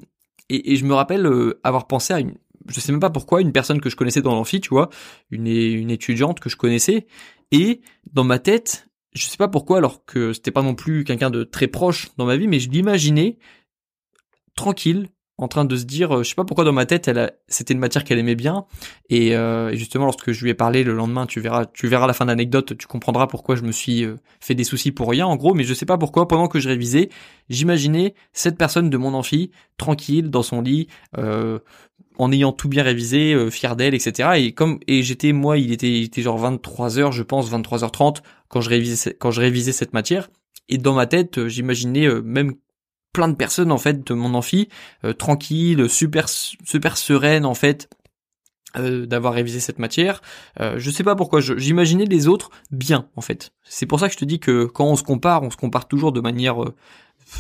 et, 0.50 0.76
je 0.76 0.86
me 0.86 0.94
rappelle 0.94 1.26
euh, 1.26 1.60
avoir 1.64 1.88
pensé 1.88 2.14
à 2.14 2.20
une, 2.20 2.34
je 2.68 2.80
sais 2.80 2.92
même 2.92 3.02
pas 3.02 3.10
pourquoi, 3.10 3.42
une 3.42 3.52
personne 3.52 3.82
que 3.82 3.90
je 3.90 3.96
connaissais 3.96 4.22
dans 4.22 4.36
l'amphi, 4.36 4.62
tu 4.62 4.70
vois, 4.70 4.90
une, 5.32 5.48
une 5.48 5.92
étudiante 5.92 6.40
que 6.40 6.50
je 6.50 6.58
connaissais. 6.58 7.08
Et 7.52 7.82
dans 8.14 8.24
ma 8.24 8.40
tête, 8.40 8.88
je 9.14 9.26
sais 9.26 9.38
pas 9.38 9.48
pourquoi 9.48 9.78
alors 9.78 10.06
que 10.06 10.34
c'était 10.34 10.52
pas 10.52 10.62
non 10.62 10.76
plus 10.76 11.04
quelqu'un 11.04 11.30
de 11.30 11.44
très 11.44 11.68
proche 11.68 12.10
dans 12.18 12.26
ma 12.26 12.38
vie, 12.38 12.48
mais 12.48 12.60
je 12.60 12.70
l'imaginais 12.70 13.38
tranquille 14.56 15.10
en 15.42 15.48
train 15.48 15.66
de 15.66 15.76
se 15.76 15.86
dire, 15.86 16.16
euh, 16.16 16.24
je 16.24 16.30
sais 16.30 16.36
pas 16.36 16.46
pourquoi 16.46 16.64
dans 16.64 16.72
ma 16.72 16.86
tête, 16.86 17.08
elle 17.08 17.34
c'était 17.48 17.74
une 17.74 17.80
matière 17.80 18.04
qu'elle 18.04 18.20
aimait 18.20 18.36
bien, 18.36 18.66
euh, 19.12 19.70
et, 19.70 19.78
justement 19.78 20.06
lorsque 20.06 20.32
je 20.32 20.44
lui 20.44 20.52
ai 20.52 20.54
parlé 20.54 20.84
le 20.84 20.94
lendemain, 20.94 21.26
tu 21.26 21.40
verras, 21.40 21.66
tu 21.66 21.88
verras 21.88 22.06
la 22.08 22.14
fin 22.14 22.28
d'anecdote, 22.28 22.78
tu 22.78 22.88
comprendras 22.88 23.28
pourquoi 23.28 23.56
je 23.56 23.64
me 23.64 23.72
suis 23.72 24.04
euh, 24.06 24.18
fait 24.40 24.54
des 24.54 24.64
soucis 24.64 24.92
pour 24.92 25.10
rien, 25.10 25.26
en 25.26 25.36
gros, 25.36 25.54
mais 25.54 25.64
je 25.64 25.74
sais 25.74 25.86
pas 25.86 25.98
pourquoi 25.98 26.28
pendant 26.28 26.48
que 26.48 26.60
je 26.60 26.70
révisais, 26.70 27.10
j'imaginais 27.50 28.14
cette 28.34 28.58
personne 28.58 28.90
de 28.90 28.98
mon 28.98 29.14
amphi 29.16 29.52
tranquille 29.78 30.30
dans 30.30 30.44
son 30.44 30.62
lit, 30.62 30.88
en 32.18 32.32
ayant 32.32 32.52
tout 32.52 32.70
bien 32.70 32.84
révisé, 32.84 33.50
fier 33.50 33.76
d'elle, 33.76 33.96
etc. 33.96 34.30
Et 34.36 34.52
comme 34.54 34.80
et 34.88 35.02
j'étais 35.02 35.32
moi, 35.34 35.58
il 35.58 35.72
était, 35.72 35.90
il 35.92 36.04
était 36.04 36.22
genre 36.22 36.38
23 36.38 37.00
heures, 37.00 37.12
je 37.12 37.24
pense 37.24 37.52
23h30 37.52 38.18
quand 38.48 38.62
je 38.62 38.70
révisais 38.70 39.16
quand 39.20 39.32
je 39.32 39.42
révisais 39.42 39.72
cette 39.72 39.94
matière. 39.94 40.30
Et 40.70 40.78
dans 40.78 40.94
ma 40.94 41.08
tête, 41.08 41.48
j'imaginais 41.48 42.08
même 42.22 42.54
plein 43.14 43.28
de 43.28 43.36
personnes 43.36 43.72
en 43.72 43.78
fait 43.78 44.06
de 44.06 44.14
mon 44.14 44.34
amphi, 44.34 44.70
euh, 45.04 45.14
tranquille, 45.14 45.90
super 45.90 46.30
super 46.30 46.98
sereine 46.98 47.46
en 47.46 47.54
fait. 47.54 47.90
Euh, 48.78 49.06
d'avoir 49.06 49.34
révisé 49.34 49.60
cette 49.60 49.80
matière, 49.80 50.22
euh, 50.62 50.76
je 50.78 50.90
sais 50.90 51.04
pas 51.04 51.14
pourquoi, 51.14 51.42
j'imaginais 51.42 52.06
les 52.06 52.30
autres 52.30 52.52
bien 52.72 53.10
en 53.18 53.22
fait. 53.22 53.52
C'est 53.64 53.86
pour 53.86 54.00
ça 54.00 54.08
que 54.08 54.14
je 54.14 54.18
te 54.18 54.24
dis 54.24 54.40
que 54.40 54.64
quand 54.64 54.86
on 54.86 54.96
se 54.96 55.04
compare, 55.04 55.44
on 55.44 55.50
se 55.50 55.58
compare 55.58 55.90
toujours 55.90 56.14
de 56.14 56.22
manière 56.22 56.64
euh, 56.64 56.74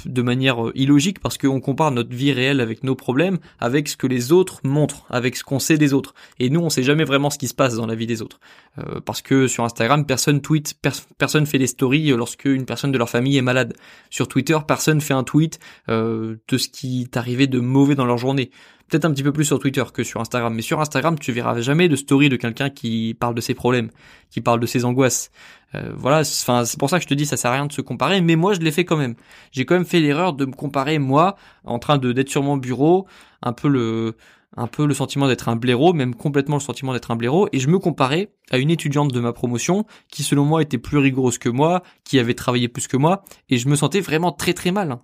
de 0.05 0.21
manière 0.21 0.67
euh, 0.67 0.71
illogique 0.75 1.19
parce 1.19 1.37
qu'on 1.37 1.59
compare 1.59 1.91
notre 1.91 2.13
vie 2.15 2.31
réelle 2.31 2.61
avec 2.61 2.83
nos 2.83 2.95
problèmes, 2.95 3.39
avec 3.59 3.87
ce 3.87 3.97
que 3.97 4.07
les 4.07 4.31
autres 4.31 4.61
montrent, 4.63 5.05
avec 5.09 5.35
ce 5.35 5.43
qu'on 5.43 5.59
sait 5.59 5.77
des 5.77 5.93
autres. 5.93 6.13
Et 6.39 6.49
nous, 6.49 6.59
on 6.59 6.69
sait 6.69 6.83
jamais 6.83 7.03
vraiment 7.03 7.29
ce 7.29 7.37
qui 7.37 7.47
se 7.47 7.53
passe 7.53 7.75
dans 7.75 7.85
la 7.87 7.95
vie 7.95 8.07
des 8.07 8.21
autres. 8.21 8.39
Euh, 8.79 8.99
parce 9.03 9.21
que 9.21 9.47
sur 9.47 9.63
Instagram, 9.63 10.05
personne 10.05 10.41
tweet, 10.41 10.75
personne 11.17 11.45
fait 11.45 11.57
des 11.57 11.67
stories 11.67 12.09
lorsque 12.09 12.45
une 12.45 12.65
personne 12.65 12.91
de 12.91 12.97
leur 12.97 13.09
famille 13.09 13.37
est 13.37 13.41
malade. 13.41 13.73
Sur 14.09 14.27
Twitter, 14.27 14.57
personne 14.67 15.01
fait 15.01 15.13
un 15.13 15.23
tweet 15.23 15.59
euh, 15.89 16.35
de 16.47 16.57
ce 16.57 16.67
qui 16.67 17.01
est 17.03 17.17
arrivé 17.17 17.47
de 17.47 17.59
mauvais 17.59 17.95
dans 17.95 18.05
leur 18.05 18.17
journée. 18.17 18.51
Peut-être 18.91 19.05
un 19.05 19.11
petit 19.11 19.23
peu 19.23 19.31
plus 19.31 19.45
sur 19.45 19.57
Twitter 19.57 19.85
que 19.93 20.03
sur 20.03 20.19
Instagram, 20.19 20.53
mais 20.53 20.61
sur 20.61 20.81
Instagram, 20.81 21.17
tu 21.17 21.31
verras 21.31 21.57
jamais 21.61 21.87
de 21.87 21.95
story 21.95 22.27
de 22.27 22.35
quelqu'un 22.35 22.69
qui 22.69 23.15
parle 23.17 23.33
de 23.33 23.39
ses 23.39 23.53
problèmes, 23.53 23.89
qui 24.29 24.41
parle 24.41 24.59
de 24.59 24.65
ses 24.65 24.83
angoisses. 24.83 25.31
Euh, 25.75 25.93
voilà, 25.95 26.25
c'est 26.25 26.77
pour 26.77 26.89
ça 26.89 26.97
que 26.97 27.03
je 27.03 27.07
te 27.07 27.13
dis 27.13 27.25
ça 27.25 27.37
sert 27.37 27.51
à 27.51 27.53
rien 27.53 27.67
de 27.67 27.71
se 27.71 27.79
comparer, 27.79 28.19
mais 28.19 28.35
moi 28.35 28.53
je 28.53 28.59
l'ai 28.59 28.71
fait 28.73 28.83
quand 28.83 28.97
même. 28.97 29.15
J'ai 29.53 29.63
quand 29.63 29.75
même 29.75 29.85
fait 29.85 30.01
l'erreur 30.01 30.33
de 30.33 30.43
me 30.45 30.51
comparer 30.51 30.99
moi 30.99 31.37
en 31.63 31.79
train 31.79 31.99
de 31.99 32.11
d'être 32.11 32.27
sur 32.27 32.43
mon 32.43 32.57
bureau, 32.57 33.07
un 33.41 33.53
peu 33.53 33.69
le 33.69 34.17
un 34.57 34.67
peu 34.67 34.85
le 34.85 34.93
sentiment 34.93 35.27
d'être 35.27 35.49
un 35.49 35.55
blaireau, 35.55 35.93
même 35.93 36.13
complètement 36.15 36.57
le 36.57 36.61
sentiment 36.61 36.93
d'être 36.93 37.11
un 37.11 37.15
blaireau, 37.15 37.47
et 37.51 37.59
je 37.59 37.67
me 37.69 37.79
comparais 37.79 38.33
à 38.49 38.57
une 38.57 38.69
étudiante 38.69 39.13
de 39.13 39.19
ma 39.19 39.31
promotion 39.31 39.85
qui 40.09 40.23
selon 40.23 40.43
moi 40.43 40.61
était 40.61 40.77
plus 40.77 40.97
rigoureuse 40.97 41.37
que 41.37 41.49
moi, 41.49 41.83
qui 42.03 42.19
avait 42.19 42.33
travaillé 42.33 42.67
plus 42.67 42.87
que 42.87 42.97
moi, 42.97 43.23
et 43.49 43.57
je 43.57 43.67
me 43.69 43.75
sentais 43.75 44.01
vraiment 44.01 44.31
très 44.31 44.53
très 44.53 44.71
mal. 44.71 44.99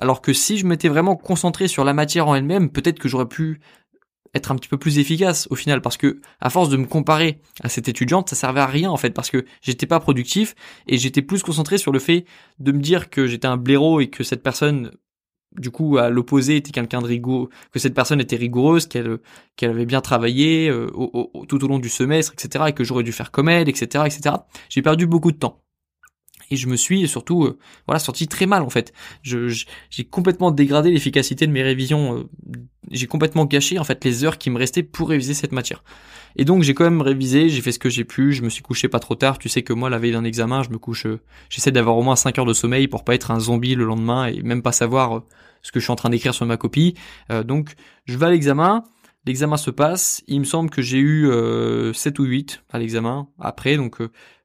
Alors 0.00 0.22
que 0.22 0.32
si 0.32 0.56
je 0.58 0.66
m'étais 0.66 0.88
vraiment 0.88 1.16
concentré 1.16 1.68
sur 1.68 1.84
la 1.84 1.92
matière 1.92 2.28
en 2.28 2.34
elle-même, 2.34 2.70
peut-être 2.70 2.98
que 2.98 3.08
j'aurais 3.08 3.28
pu 3.28 3.60
être 4.34 4.50
un 4.50 4.56
petit 4.56 4.68
peu 4.68 4.78
plus 4.78 4.98
efficace 4.98 5.46
au 5.50 5.54
final. 5.54 5.80
Parce 5.80 5.96
que 5.96 6.20
à 6.40 6.50
force 6.50 6.68
de 6.68 6.76
me 6.76 6.86
comparer 6.86 7.40
à 7.62 7.68
cette 7.68 7.88
étudiante 7.88 8.28
ça 8.28 8.36
servait 8.36 8.60
à 8.60 8.66
rien 8.66 8.90
en 8.90 8.96
fait. 8.96 9.10
Parce 9.10 9.30
que 9.30 9.44
j'étais 9.62 9.86
pas 9.86 10.00
productif 10.00 10.54
et 10.86 10.98
j'étais 10.98 11.22
plus 11.22 11.42
concentré 11.42 11.78
sur 11.78 11.92
le 11.92 11.98
fait 11.98 12.24
de 12.58 12.72
me 12.72 12.80
dire 12.80 13.10
que 13.10 13.26
j'étais 13.26 13.46
un 13.46 13.56
blaireau 13.56 14.00
et 14.00 14.08
que 14.08 14.24
cette 14.24 14.42
personne 14.42 14.90
du 15.56 15.70
coup 15.70 15.98
à 15.98 16.10
l'opposé 16.10 16.56
était 16.56 16.70
quelqu'un 16.70 17.00
de 17.00 17.06
rigoureux 17.06 17.48
que 17.72 17.78
cette 17.78 17.94
personne 17.94 18.20
était 18.20 18.36
rigoureuse 18.36 18.86
qu'elle 18.86 19.18
qu'elle 19.56 19.70
avait 19.70 19.86
bien 19.86 20.00
travaillé 20.00 20.68
euh, 20.68 20.88
tout 21.48 21.64
au 21.64 21.68
long 21.68 21.78
du 21.78 21.88
semestre 21.88 22.32
etc 22.32 22.66
et 22.68 22.72
que 22.72 22.84
j'aurais 22.84 23.04
dû 23.04 23.12
faire 23.12 23.30
comme 23.30 23.48
elle 23.48 23.68
etc 23.68 24.04
etc 24.06 24.36
j'ai 24.68 24.82
perdu 24.82 25.06
beaucoup 25.06 25.32
de 25.32 25.36
temps 25.36 25.64
et 26.50 26.56
je 26.56 26.68
me 26.68 26.76
suis 26.76 27.08
surtout 27.08 27.44
euh, 27.44 27.58
voilà 27.86 27.98
sorti 27.98 28.28
très 28.28 28.46
mal 28.46 28.62
en 28.62 28.70
fait. 28.70 28.92
Je, 29.22 29.48
j'ai 29.90 30.04
complètement 30.04 30.50
dégradé 30.50 30.90
l'efficacité 30.90 31.46
de 31.46 31.52
mes 31.52 31.62
révisions. 31.62 32.18
Euh, 32.18 32.24
j'ai 32.96 33.06
complètement 33.06 33.44
gâché 33.44 33.78
en 33.78 33.84
fait 33.84 34.04
les 34.04 34.24
heures 34.24 34.38
qui 34.38 34.50
me 34.50 34.58
restaient 34.58 34.82
pour 34.82 35.08
réviser 35.08 35.34
cette 35.34 35.52
matière. 35.52 35.82
Et 36.36 36.44
donc 36.44 36.62
j'ai 36.62 36.74
quand 36.74 36.84
même 36.84 37.02
révisé, 37.02 37.48
j'ai 37.48 37.60
fait 37.60 37.72
ce 37.72 37.78
que 37.78 37.88
j'ai 37.88 38.04
pu, 38.04 38.32
je 38.32 38.42
me 38.42 38.48
suis 38.48 38.62
couché 38.62 38.88
pas 38.88 38.98
trop 38.98 39.14
tard. 39.14 39.38
Tu 39.38 39.48
sais 39.48 39.62
que 39.62 39.72
moi 39.72 39.90
la 39.90 39.98
veille 39.98 40.12
d'un 40.12 40.24
examen, 40.24 40.62
je 40.62 40.70
me 40.70 40.78
couche, 40.78 41.06
euh, 41.06 41.20
j'essaie 41.48 41.72
d'avoir 41.72 41.96
au 41.96 42.02
moins 42.02 42.16
5 42.16 42.38
heures 42.38 42.46
de 42.46 42.52
sommeil 42.52 42.88
pour 42.88 43.04
pas 43.04 43.14
être 43.14 43.30
un 43.30 43.40
zombie 43.40 43.74
le 43.74 43.84
lendemain 43.84 44.26
et 44.26 44.42
même 44.42 44.62
pas 44.62 44.72
savoir 44.72 45.22
ce 45.62 45.72
que 45.72 45.80
je 45.80 45.84
suis 45.84 45.92
en 45.92 45.96
train 45.96 46.10
d'écrire 46.10 46.34
sur 46.34 46.46
ma 46.46 46.56
copie. 46.56 46.94
donc 47.44 47.74
je 48.04 48.18
vais 48.18 48.26
à 48.26 48.30
l'examen. 48.30 48.84
L'examen 49.26 49.56
se 49.56 49.70
passe, 49.70 50.22
il 50.26 50.40
me 50.40 50.44
semble 50.44 50.68
que 50.68 50.82
j'ai 50.82 50.98
eu 50.98 51.30
7 51.94 52.18
ou 52.18 52.24
8 52.24 52.62
à 52.70 52.78
l'examen 52.78 53.28
après, 53.38 53.78
donc 53.78 53.98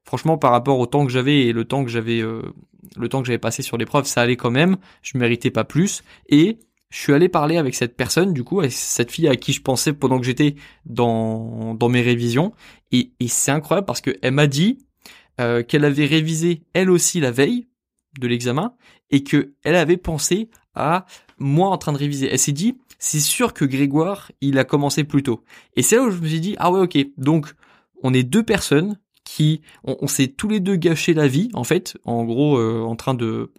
franchement 0.04 0.38
par 0.38 0.50
rapport 0.50 0.78
au 0.78 0.86
temps 0.86 1.06
que 1.06 1.12
j'avais 1.12 1.42
et 1.46 1.52
le 1.52 1.64
temps 1.64 1.84
que 1.84 1.90
j'avais 1.90 2.20
euh, 2.20 2.42
le 2.96 3.08
temps 3.08 3.20
que 3.20 3.26
j'avais 3.26 3.38
passé 3.38 3.62
sur 3.62 3.76
l'épreuve, 3.76 4.06
ça 4.06 4.22
allait 4.22 4.36
quand 4.36 4.50
même, 4.50 4.76
je 5.02 5.18
méritais 5.18 5.50
pas 5.50 5.64
plus 5.64 6.02
et 6.28 6.58
je 6.90 6.98
suis 6.98 7.12
allé 7.12 7.28
parler 7.28 7.56
avec 7.56 7.74
cette 7.74 7.96
personne 7.96 8.32
du 8.32 8.44
coup, 8.44 8.60
cette 8.68 9.10
fille 9.10 9.28
à 9.28 9.36
qui 9.36 9.52
je 9.52 9.62
pensais 9.62 9.92
pendant 9.92 10.18
que 10.18 10.26
j'étais 10.26 10.56
dans 10.84 11.74
dans 11.74 11.88
mes 11.88 12.02
révisions 12.02 12.52
et, 12.92 13.12
et 13.20 13.28
c'est 13.28 13.52
incroyable 13.52 13.86
parce 13.86 14.00
que 14.00 14.16
elle 14.22 14.34
m'a 14.34 14.48
dit 14.48 14.78
euh, 15.40 15.62
qu'elle 15.62 15.84
avait 15.84 16.06
révisé 16.06 16.62
elle 16.74 16.90
aussi 16.90 17.20
la 17.20 17.30
veille 17.30 17.68
de 18.18 18.26
l'examen 18.26 18.74
et 19.10 19.22
que 19.22 19.54
elle 19.62 19.76
avait 19.76 19.96
pensé 19.96 20.50
à 20.74 21.06
moi 21.38 21.68
en 21.68 21.78
train 21.78 21.92
de 21.92 21.98
réviser. 21.98 22.28
Elle 22.30 22.38
s'est 22.38 22.52
dit 22.52 22.76
c'est 22.98 23.20
sûr 23.20 23.54
que 23.54 23.64
Grégoire, 23.64 24.30
il 24.40 24.58
a 24.58 24.64
commencé 24.64 25.04
plus 25.04 25.22
tôt. 25.22 25.42
Et 25.76 25.82
c'est 25.82 25.96
là 25.96 26.02
où 26.02 26.10
je 26.10 26.18
me 26.18 26.26
suis 26.26 26.40
dit 26.40 26.56
ah 26.58 26.70
ouais 26.70 26.80
OK. 26.80 26.98
Donc 27.16 27.54
on 28.02 28.12
est 28.12 28.24
deux 28.24 28.42
personnes 28.42 28.98
qui 29.24 29.60
on, 29.84 30.06
s'est 30.08 30.28
tous 30.28 30.48
les 30.48 30.60
deux 30.60 30.76
gâché 30.76 31.14
la 31.14 31.28
vie 31.28 31.50
en 31.54 31.64
fait, 31.64 31.96
en 32.04 32.24
gros 32.24 32.58
euh, 32.58 32.82
en 32.82 32.96
train 32.96 33.14
de 33.14 33.52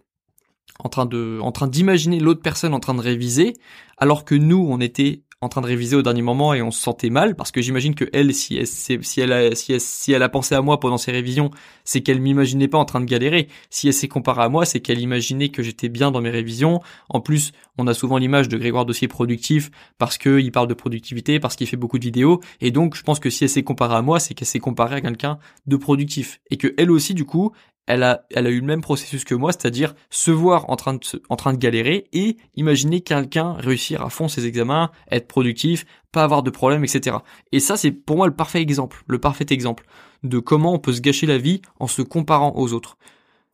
en 0.82 0.88
train 0.88 1.06
de 1.06 1.38
en 1.40 1.52
train 1.52 1.68
d'imaginer 1.68 2.20
l'autre 2.20 2.42
personne 2.42 2.74
en 2.74 2.80
train 2.80 2.94
de 2.94 3.00
réviser 3.00 3.54
alors 3.98 4.24
que 4.24 4.34
nous 4.34 4.66
on 4.68 4.80
était 4.80 5.22
en 5.42 5.48
train 5.48 5.60
de 5.60 5.66
réviser 5.66 5.96
au 5.96 6.02
dernier 6.02 6.22
moment 6.22 6.54
et 6.54 6.62
on 6.62 6.70
se 6.70 6.80
sentait 6.80 7.10
mal 7.10 7.34
parce 7.34 7.50
que 7.50 7.60
j'imagine 7.60 7.96
que 7.96 8.08
elle 8.12 8.32
si 8.32 8.56
elle 8.56 9.56
si 9.56 10.14
a 10.14 10.28
pensé 10.28 10.54
à 10.54 10.62
moi 10.62 10.78
pendant 10.78 10.98
ses 10.98 11.10
révisions 11.10 11.50
c'est 11.84 12.00
qu'elle 12.00 12.20
m'imaginait 12.20 12.68
pas 12.68 12.78
en 12.78 12.84
train 12.84 13.00
de 13.00 13.06
galérer. 13.06 13.48
Si 13.68 13.88
elle 13.88 13.94
s'est 13.94 14.06
comparée 14.06 14.42
à 14.42 14.48
moi 14.48 14.64
c'est 14.64 14.78
qu'elle 14.78 15.00
imaginait 15.00 15.48
que 15.48 15.64
j'étais 15.64 15.88
bien 15.88 16.12
dans 16.12 16.20
mes 16.20 16.30
révisions. 16.30 16.80
En 17.08 17.20
plus 17.20 17.50
on 17.76 17.88
a 17.88 17.94
souvent 17.94 18.18
l'image 18.18 18.48
de 18.48 18.56
Grégoire 18.56 18.86
Dossier 18.86 19.08
productif 19.08 19.72
parce 19.98 20.16
que 20.16 20.38
il 20.38 20.52
parle 20.52 20.68
de 20.68 20.74
productivité 20.74 21.40
parce 21.40 21.56
qu'il 21.56 21.66
fait 21.66 21.76
beaucoup 21.76 21.98
de 21.98 22.04
vidéos. 22.04 22.40
Et 22.60 22.70
donc 22.70 22.94
je 22.94 23.02
pense 23.02 23.18
que 23.18 23.28
si 23.28 23.42
elle 23.42 23.50
s'est 23.50 23.64
comparée 23.64 23.96
à 23.96 24.02
moi 24.02 24.20
c'est 24.20 24.34
qu'elle 24.34 24.46
s'est 24.46 24.60
comparée 24.60 24.94
à 24.94 25.00
quelqu'un 25.00 25.38
de 25.66 25.76
productif. 25.76 26.40
Et 26.52 26.56
que 26.56 26.72
elle 26.78 26.92
aussi 26.92 27.14
du 27.14 27.24
coup 27.24 27.50
elle 27.86 28.02
a, 28.02 28.26
elle 28.30 28.46
a 28.46 28.50
eu 28.50 28.60
le 28.60 28.66
même 28.66 28.80
processus 28.80 29.24
que 29.24 29.34
moi, 29.34 29.52
c'est-à-dire 29.52 29.94
se 30.10 30.30
voir 30.30 30.70
en 30.70 30.76
train 30.76 30.94
de, 30.94 31.00
en 31.28 31.36
train 31.36 31.52
de 31.52 31.58
galérer 31.58 32.08
et 32.12 32.36
imaginer 32.54 33.00
quelqu'un 33.00 33.54
réussir 33.54 34.02
à 34.02 34.10
fond 34.10 34.28
ses 34.28 34.46
examens, 34.46 34.90
être 35.10 35.26
productif, 35.26 35.84
pas 36.12 36.22
avoir 36.22 36.42
de 36.42 36.50
problème, 36.50 36.84
etc. 36.84 37.16
Et 37.50 37.60
ça, 37.60 37.76
c'est 37.76 37.90
pour 37.90 38.16
moi 38.16 38.26
le 38.26 38.34
parfait 38.34 38.60
exemple, 38.60 39.02
le 39.06 39.18
parfait 39.18 39.46
exemple 39.50 39.84
de 40.22 40.38
comment 40.38 40.74
on 40.74 40.78
peut 40.78 40.92
se 40.92 41.00
gâcher 41.00 41.26
la 41.26 41.38
vie 41.38 41.60
en 41.80 41.88
se 41.88 42.02
comparant 42.02 42.52
aux 42.56 42.72
autres. 42.72 42.96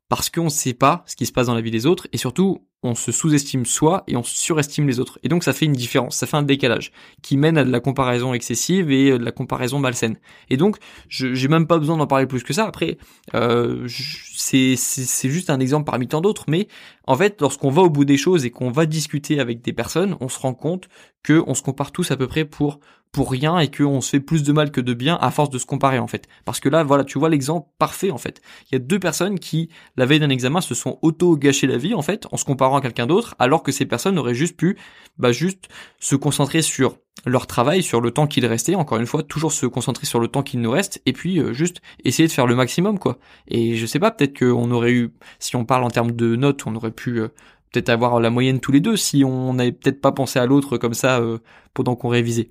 Parce 0.08 0.30
qu'on 0.30 0.44
ne 0.44 0.49
sait 0.50 0.75
pas 0.75 1.04
ce 1.06 1.16
qui 1.16 1.26
se 1.26 1.32
passe 1.32 1.47
dans 1.47 1.54
la 1.54 1.61
vie 1.61 1.70
des 1.70 1.87
autres 1.87 2.06
et 2.12 2.18
surtout, 2.18 2.66
on 2.82 2.94
se 2.94 3.11
sous-estime 3.11 3.66
soi 3.66 4.04
et 4.06 4.16
on 4.16 4.23
surestime 4.23 4.87
les 4.87 5.00
autres. 5.00 5.18
Et 5.23 5.28
donc 5.28 5.42
ça 5.42 5.52
fait 5.52 5.64
une 5.64 5.73
différence, 5.73 6.16
ça 6.16 6.26
fait 6.26 6.37
un 6.37 6.42
décalage 6.42 6.92
qui 7.23 7.37
mène 7.37 7.58
à 7.58 7.64
de 7.64 7.70
la 7.70 7.80
comparaison 7.80 8.35
excessive 8.35 8.90
et 8.90 9.11
euh, 9.11 9.18
de 9.18 9.25
la 9.25 9.32
comparaison 9.32 9.80
malsaine. 9.80 10.16
Et 10.49 10.56
donc 10.56 10.76
j'ai 11.08 11.49
même 11.49 11.66
pas 11.66 11.78
besoin 11.78 11.97
d'en 11.97 12.06
parler 12.06 12.26
plus 12.26 12.44
que 12.44 12.52
ça. 12.52 12.66
Après, 12.66 12.99
euh, 13.35 13.88
c'est 14.37 14.76
c'est 14.76 15.30
juste 15.30 15.50
un 15.50 15.58
exemple 15.58 15.87
parmi 15.87 16.06
tant 16.06 16.20
d'autres, 16.20 16.44
mais 16.49 16.68
en 17.06 17.16
fait, 17.16 17.40
lorsqu'on 17.40 17.70
va 17.70 17.82
au 17.82 17.90
bout 17.90 18.04
des 18.04 18.16
choses 18.16 18.44
et 18.44 18.50
qu'on 18.50 18.70
va 18.70 18.87
discuter 18.87 19.40
avec 19.40 19.61
des 19.62 19.73
personnes, 19.73 20.16
on 20.20 20.28
se 20.28 20.38
rend 20.38 20.54
compte 20.54 20.88
que 21.23 21.42
on 21.47 21.54
se 21.54 21.62
compare 21.62 21.90
tous 21.90 22.11
à 22.11 22.16
peu 22.16 22.28
près 22.28 22.44
pour 22.44 22.78
pour 23.12 23.31
rien 23.31 23.59
et 23.59 23.71
qu'on 23.71 24.00
se 24.00 24.11
fait 24.11 24.21
plus 24.21 24.43
de 24.43 24.53
mal 24.53 24.71
que 24.71 24.81
de 24.81 24.95
bien 24.95 25.17
à 25.21 25.31
force 25.31 25.50
de 25.50 25.59
se 25.59 25.67
comparer 25.67 25.99
en 25.99 26.07
fait. 26.07 26.29
Parce 26.45 26.61
que 26.61 26.69
là, 26.69 26.83
voilà, 26.85 27.05
tu 27.05 27.19
vois 27.19 27.29
l'exemple 27.29 27.69
parfait 27.79 28.11
en 28.11 28.19
fait. 28.19 28.41
Il 28.71 28.75
y 28.75 28.77
a 28.77 28.79
deux 28.79 28.99
personnes 28.99 29.38
qui, 29.38 29.69
la 29.97 30.07
veille 30.07 30.21
d'un 30.21 30.31
examen, 30.31 30.61
se 30.61 30.75
sont 30.75 30.99
auto-gâché 31.03 31.67
la 31.67 31.79
vie 31.79 31.95
en 31.95 32.03
fait, 32.03 32.27
en 32.33 32.37
se 32.37 32.45
comparant 32.45 32.79
à 32.79 32.81
quelqu'un 32.81 33.07
d'autre, 33.07 33.35
alors 33.38 33.62
que 33.62 33.73
ces 33.73 33.87
personnes 33.87 34.19
auraient 34.19 34.35
juste 34.35 34.57
pu, 34.57 34.77
bah 35.19 35.33
juste 35.33 35.69
se 35.99 36.17
concentrer 36.17 36.62
sur 36.62 36.97
leur 37.27 37.47
travail, 37.47 37.83
sur 37.83 38.00
le 38.00 38.12
temps 38.12 38.27
qu'il 38.27 38.47
restait, 38.47 38.77
encore 38.77 38.99
une 38.99 39.07
fois, 39.07 39.23
toujours 39.23 39.53
se 39.53 39.67
concentrer 39.67 40.07
sur 40.07 40.21
le 40.21 40.29
temps 40.29 40.43
qu'il 40.43 40.61
nous 40.61 40.71
reste, 40.71 41.03
et 41.05 41.12
puis 41.12 41.41
euh, 41.41 41.53
juste 41.53 41.81
essayer 42.05 42.29
de 42.29 42.33
faire 42.33 42.47
le 42.47 42.55
maximum 42.55 42.99
quoi. 42.99 43.19
Et 43.49 43.77
je 43.77 43.87
sais 43.87 43.99
pas, 43.99 44.11
peut-être 44.11 44.38
qu'on 44.38 44.71
aurait 44.71 44.93
eu, 44.93 45.12
si 45.38 45.57
on 45.57 45.65
parle 45.65 45.85
en 45.85 45.91
termes 45.91 46.12
de 46.12 46.37
notes, 46.37 46.67
on 46.67 46.77
aurait 46.77 46.93
pu 46.93 47.19
euh, 47.21 47.29
peut-être 47.73 47.88
avoir 47.88 48.21
la 48.21 48.31
moyenne 48.31 48.61
tous 48.61 48.73
les 48.73 48.81
deux 48.81 48.97
si 48.97 49.25
on 49.25 49.55
n'avait 49.55 49.73
peut-être 49.73 50.00
pas 50.00 50.12
pensé 50.12 50.38
à 50.38 50.47
l'autre 50.47 50.79
comme 50.79 50.95
ça 50.95 51.21
euh, 51.21 51.38
pendant 51.75 51.97
qu'on 51.97 52.09
révisait. 52.09 52.50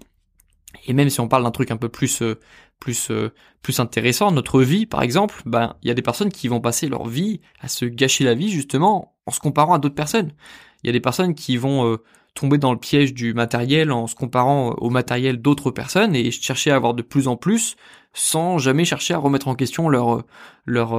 Et 0.86 0.93
même 0.93 1.10
si 1.10 1.19
on 1.19 1.27
parle 1.27 1.43
d'un 1.43 1.51
truc 1.51 1.72
un 1.72 1.77
peu 1.77 1.89
plus 1.89 2.22
euh, 2.22 2.39
plus 2.79 3.10
euh, 3.12 3.34
plus 3.62 3.79
intéressant, 3.79 4.31
notre 4.31 4.62
vie 4.62 4.86
par 4.86 5.01
exemple, 5.01 5.41
ben 5.46 5.75
il 5.81 5.88
y 5.88 5.91
a 5.91 5.93
des 5.93 6.01
personnes 6.01 6.31
qui 6.31 6.48
vont 6.48 6.62
passer 6.62 6.88
leur 6.88 7.07
vie 7.07 7.41
à 7.60 7.67
se 7.67 7.86
gâcher 7.86 8.24
la 8.24 8.34
vie 8.34 8.50
justement 8.50 9.15
en 9.25 9.31
se 9.31 9.39
comparant 9.39 9.74
à 9.74 9.79
d'autres 9.79 9.96
personnes. 9.96 10.31
Il 10.84 10.88
y 10.88 10.89
a 10.89 10.93
des 10.93 11.01
personnes 11.01 11.34
qui 11.34 11.57
vont 11.57 11.91
euh, 11.91 11.98
tomber 12.34 12.57
dans 12.57 12.72
le 12.72 12.79
piège 12.79 13.13
du 13.13 13.34
matériel 13.34 13.91
en 13.91 14.07
se 14.07 14.15
comparant 14.15 14.72
au 14.77 14.89
matériel 14.89 15.41
d'autres 15.41 15.72
personnes 15.72 16.15
et 16.15 16.29
chercher 16.31 16.72
à 16.72 16.75
avoir 16.75 16.93
de 16.93 17.01
plus 17.01 17.27
en 17.27 17.36
plus 17.36 17.75
sans 18.13 18.57
jamais 18.57 18.86
chercher 18.86 19.13
à 19.15 19.17
remettre 19.17 19.48
en 19.48 19.55
question 19.55 19.89
leur 19.89 20.24
leur 20.65 20.96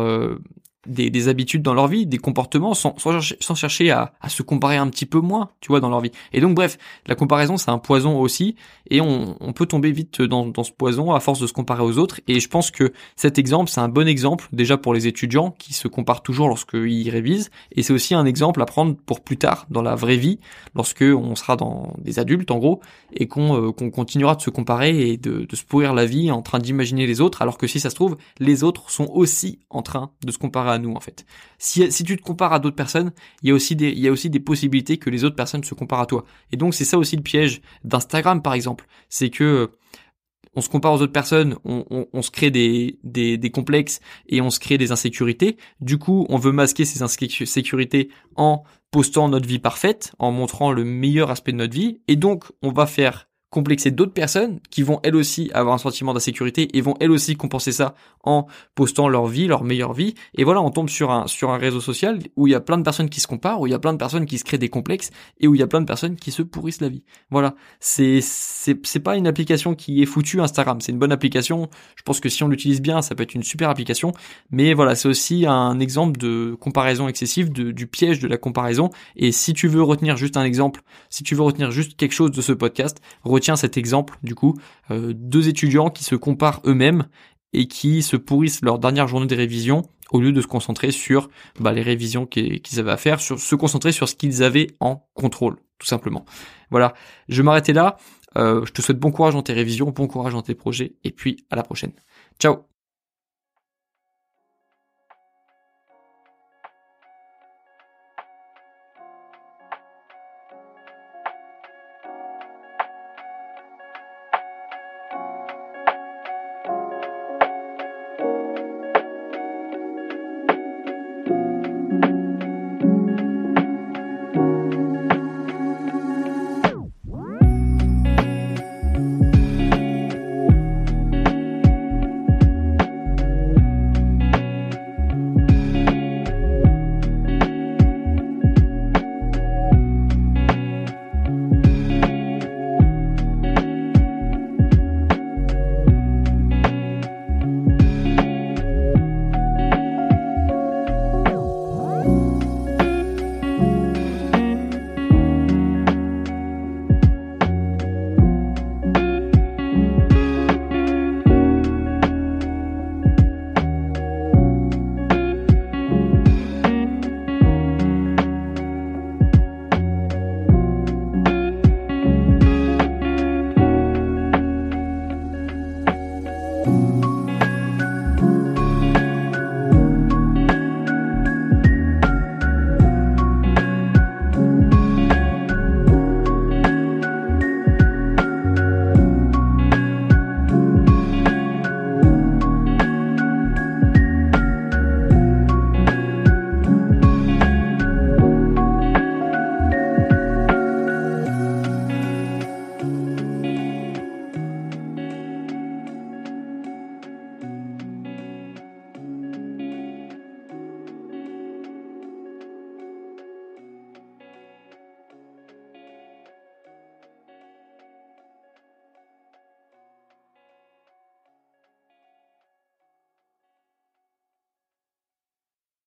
des, 0.86 1.10
des, 1.10 1.28
habitudes 1.28 1.62
dans 1.62 1.74
leur 1.74 1.88
vie, 1.88 2.06
des 2.06 2.18
comportements, 2.18 2.74
sans, 2.74 2.94
sans, 2.98 3.54
chercher 3.54 3.90
à, 3.90 4.12
à, 4.20 4.28
se 4.28 4.42
comparer 4.42 4.76
un 4.76 4.88
petit 4.88 5.06
peu 5.06 5.20
moins, 5.20 5.50
tu 5.60 5.68
vois, 5.68 5.80
dans 5.80 5.90
leur 5.90 6.00
vie. 6.00 6.12
Et 6.32 6.40
donc, 6.40 6.54
bref, 6.54 6.78
la 7.06 7.14
comparaison, 7.14 7.56
c'est 7.56 7.70
un 7.70 7.78
poison 7.78 8.20
aussi, 8.20 8.54
et 8.90 9.00
on, 9.00 9.36
on 9.40 9.52
peut 9.52 9.66
tomber 9.66 9.90
vite 9.90 10.22
dans, 10.22 10.46
dans, 10.46 10.62
ce 10.62 10.72
poison 10.72 11.12
à 11.12 11.20
force 11.20 11.40
de 11.40 11.46
se 11.46 11.52
comparer 11.52 11.82
aux 11.82 11.98
autres. 11.98 12.20
Et 12.28 12.40
je 12.40 12.48
pense 12.48 12.70
que 12.70 12.92
cet 13.16 13.38
exemple, 13.38 13.70
c'est 13.70 13.80
un 13.80 13.88
bon 13.88 14.06
exemple 14.06 14.48
déjà 14.52 14.76
pour 14.76 14.94
les 14.94 15.06
étudiants 15.06 15.50
qui 15.58 15.74
se 15.74 15.88
comparent 15.88 16.22
toujours 16.22 16.48
lorsqu'ils 16.48 17.10
révisent, 17.10 17.50
et 17.72 17.82
c'est 17.82 17.92
aussi 17.92 18.14
un 18.14 18.24
exemple 18.24 18.62
à 18.62 18.66
prendre 18.66 18.96
pour 19.06 19.20
plus 19.20 19.36
tard 19.36 19.66
dans 19.70 19.82
la 19.82 19.96
vraie 19.96 20.16
vie, 20.16 20.38
lorsque 20.74 21.02
on 21.02 21.34
sera 21.34 21.56
dans 21.56 21.94
des 21.98 22.18
adultes 22.18 22.50
en 22.50 22.58
gros, 22.58 22.80
et 23.12 23.26
qu'on 23.26 23.68
euh, 23.68 23.72
continuera 23.72 24.36
de 24.36 24.42
se 24.42 24.50
comparer 24.50 25.10
et 25.10 25.16
de, 25.16 25.44
de 25.44 25.56
se 25.56 25.64
pourrir 25.64 25.92
la 25.92 26.06
vie 26.06 26.30
en 26.30 26.42
train 26.42 26.60
d'imaginer 26.60 27.06
les 27.06 27.20
autres, 27.20 27.42
alors 27.42 27.58
que 27.58 27.66
si 27.66 27.80
ça 27.80 27.90
se 27.90 27.94
trouve, 27.94 28.16
les 28.38 28.62
autres 28.62 28.90
sont 28.90 29.08
aussi 29.12 29.58
en 29.70 29.82
train 29.82 30.10
de 30.24 30.30
se 30.30 30.38
comparer 30.38 30.67
à 30.70 30.78
nous 30.78 30.92
en 30.94 31.00
fait. 31.00 31.26
Si, 31.58 31.88
tu 32.04 32.16
te 32.16 32.22
compares 32.22 32.52
à 32.52 32.58
d'autres 32.58 32.76
personnes, 32.76 33.12
il 33.42 33.48
y 33.48 33.52
a 33.52 33.54
aussi 34.12 34.30
des 34.30 34.40
possibilités 34.40 34.98
que 34.98 35.10
les 35.10 35.24
autres 35.24 35.36
personnes 35.36 35.64
se 35.64 35.74
comparent 35.74 36.00
à 36.00 36.06
toi. 36.06 36.24
Et 36.52 36.56
donc 36.56 36.74
c'est 36.74 36.84
ça 36.84 36.98
aussi 36.98 37.16
le 37.16 37.22
piège 37.22 37.60
d'Instagram 37.84 38.42
par 38.42 38.54
exemple, 38.54 38.86
c'est 39.08 39.30
que 39.30 39.70
on 40.54 40.60
se 40.60 40.68
compare 40.68 40.92
aux 40.92 41.00
autres 41.02 41.12
personnes, 41.12 41.56
on, 41.64 42.22
se 42.22 42.30
crée 42.32 42.50
des, 42.50 42.98
des, 43.04 43.50
complexes 43.50 44.00
et 44.28 44.40
on 44.40 44.50
se 44.50 44.58
crée 44.58 44.76
des 44.76 44.90
insécurités. 44.90 45.56
Du 45.80 45.98
coup, 45.98 46.26
on 46.28 46.36
veut 46.36 46.50
masquer 46.50 46.84
ces 46.84 47.02
insécurités 47.02 48.08
en 48.34 48.64
postant 48.90 49.28
notre 49.28 49.46
vie 49.46 49.60
parfaite, 49.60 50.12
en 50.18 50.32
montrant 50.32 50.72
le 50.72 50.84
meilleur 50.84 51.30
aspect 51.30 51.52
de 51.52 51.58
notre 51.58 51.74
vie. 51.74 52.00
Et 52.08 52.16
donc, 52.16 52.44
on 52.62 52.72
va 52.72 52.86
faire 52.86 53.27
complexer 53.50 53.90
d'autres 53.90 54.12
personnes 54.12 54.60
qui 54.70 54.82
vont 54.82 55.00
elles 55.02 55.16
aussi 55.16 55.50
avoir 55.54 55.74
un 55.74 55.78
sentiment 55.78 56.12
d'insécurité 56.12 56.76
et 56.76 56.80
vont 56.80 56.94
elles 57.00 57.10
aussi 57.10 57.36
compenser 57.36 57.72
ça 57.72 57.94
en 58.24 58.46
postant 58.74 59.08
leur 59.08 59.26
vie, 59.26 59.46
leur 59.46 59.64
meilleure 59.64 59.94
vie. 59.94 60.14
Et 60.34 60.44
voilà, 60.44 60.60
on 60.60 60.70
tombe 60.70 60.88
sur 60.88 61.10
un 61.10 61.26
sur 61.26 61.50
un 61.50 61.58
réseau 61.58 61.80
social 61.80 62.18
où 62.36 62.46
il 62.46 62.50
y 62.50 62.54
a 62.54 62.60
plein 62.60 62.78
de 62.78 62.82
personnes 62.82 63.08
qui 63.08 63.20
se 63.20 63.26
comparent, 63.26 63.60
où 63.60 63.66
il 63.66 63.70
y 63.70 63.74
a 63.74 63.78
plein 63.78 63.92
de 63.92 63.98
personnes 63.98 64.26
qui 64.26 64.38
se 64.38 64.44
créent 64.44 64.58
des 64.58 64.68
complexes 64.68 65.10
et 65.40 65.48
où 65.48 65.54
il 65.54 65.58
y 65.58 65.62
a 65.62 65.66
plein 65.66 65.80
de 65.80 65.86
personnes 65.86 66.16
qui 66.16 66.30
se 66.30 66.42
pourrissent 66.42 66.80
la 66.80 66.88
vie. 66.88 67.04
Voilà, 67.30 67.54
c'est 67.80 68.20
c'est 68.20 68.78
c'est 68.86 69.00
pas 69.00 69.16
une 69.16 69.26
application 69.26 69.74
qui 69.74 70.02
est 70.02 70.06
foutue 70.06 70.40
Instagram, 70.40 70.80
c'est 70.80 70.92
une 70.92 70.98
bonne 70.98 71.12
application. 71.12 71.68
Je 71.96 72.02
pense 72.02 72.20
que 72.20 72.28
si 72.28 72.42
on 72.42 72.48
l'utilise 72.48 72.82
bien, 72.82 73.02
ça 73.02 73.14
peut 73.14 73.22
être 73.22 73.34
une 73.34 73.42
super 73.42 73.70
application, 73.70 74.12
mais 74.50 74.74
voilà, 74.74 74.94
c'est 74.94 75.08
aussi 75.08 75.46
un 75.46 75.80
exemple 75.80 76.18
de 76.18 76.56
comparaison 76.60 77.08
excessive 77.08 77.50
du 77.50 77.86
piège 77.86 78.18
de 78.18 78.28
la 78.28 78.36
comparaison 78.36 78.90
et 79.16 79.32
si 79.32 79.54
tu 79.54 79.68
veux 79.68 79.82
retenir 79.82 80.16
juste 80.16 80.36
un 80.36 80.44
exemple, 80.44 80.82
si 81.10 81.22
tu 81.22 81.34
veux 81.34 81.42
retenir 81.42 81.70
juste 81.70 81.96
quelque 81.96 82.12
chose 82.12 82.30
de 82.30 82.42
ce 82.42 82.52
podcast, 82.52 83.00
retiens 83.38 83.56
cet 83.56 83.76
exemple, 83.76 84.18
du 84.22 84.34
coup, 84.34 84.58
euh, 84.90 85.12
deux 85.14 85.48
étudiants 85.48 85.90
qui 85.90 86.04
se 86.04 86.14
comparent 86.14 86.60
eux-mêmes 86.66 87.06
et 87.52 87.66
qui 87.66 88.02
se 88.02 88.16
pourrissent 88.16 88.62
leur 88.62 88.78
dernière 88.78 89.08
journée 89.08 89.26
de 89.26 89.34
révision 89.34 89.82
au 90.10 90.20
lieu 90.20 90.32
de 90.32 90.40
se 90.40 90.46
concentrer 90.46 90.90
sur 90.90 91.28
bah, 91.60 91.72
les 91.72 91.82
révisions 91.82 92.26
qu'ils 92.26 92.78
avaient 92.78 92.92
à 92.92 92.96
faire, 92.96 93.20
sur 93.20 93.38
se 93.38 93.54
concentrer 93.54 93.92
sur 93.92 94.08
ce 94.08 94.14
qu'ils 94.14 94.42
avaient 94.42 94.68
en 94.80 95.06
contrôle, 95.14 95.56
tout 95.78 95.86
simplement. 95.86 96.24
Voilà, 96.70 96.94
je 97.28 97.42
m'arrêter 97.42 97.72
là. 97.72 97.96
Euh, 98.36 98.64
je 98.64 98.72
te 98.72 98.82
souhaite 98.82 98.98
bon 98.98 99.10
courage 99.10 99.34
dans 99.34 99.42
tes 99.42 99.54
révisions, 99.54 99.90
bon 99.90 100.06
courage 100.06 100.32
dans 100.32 100.42
tes 100.42 100.54
projets, 100.54 100.96
et 101.04 101.12
puis 101.12 101.44
à 101.50 101.56
la 101.56 101.62
prochaine. 101.62 101.92
Ciao 102.38 102.77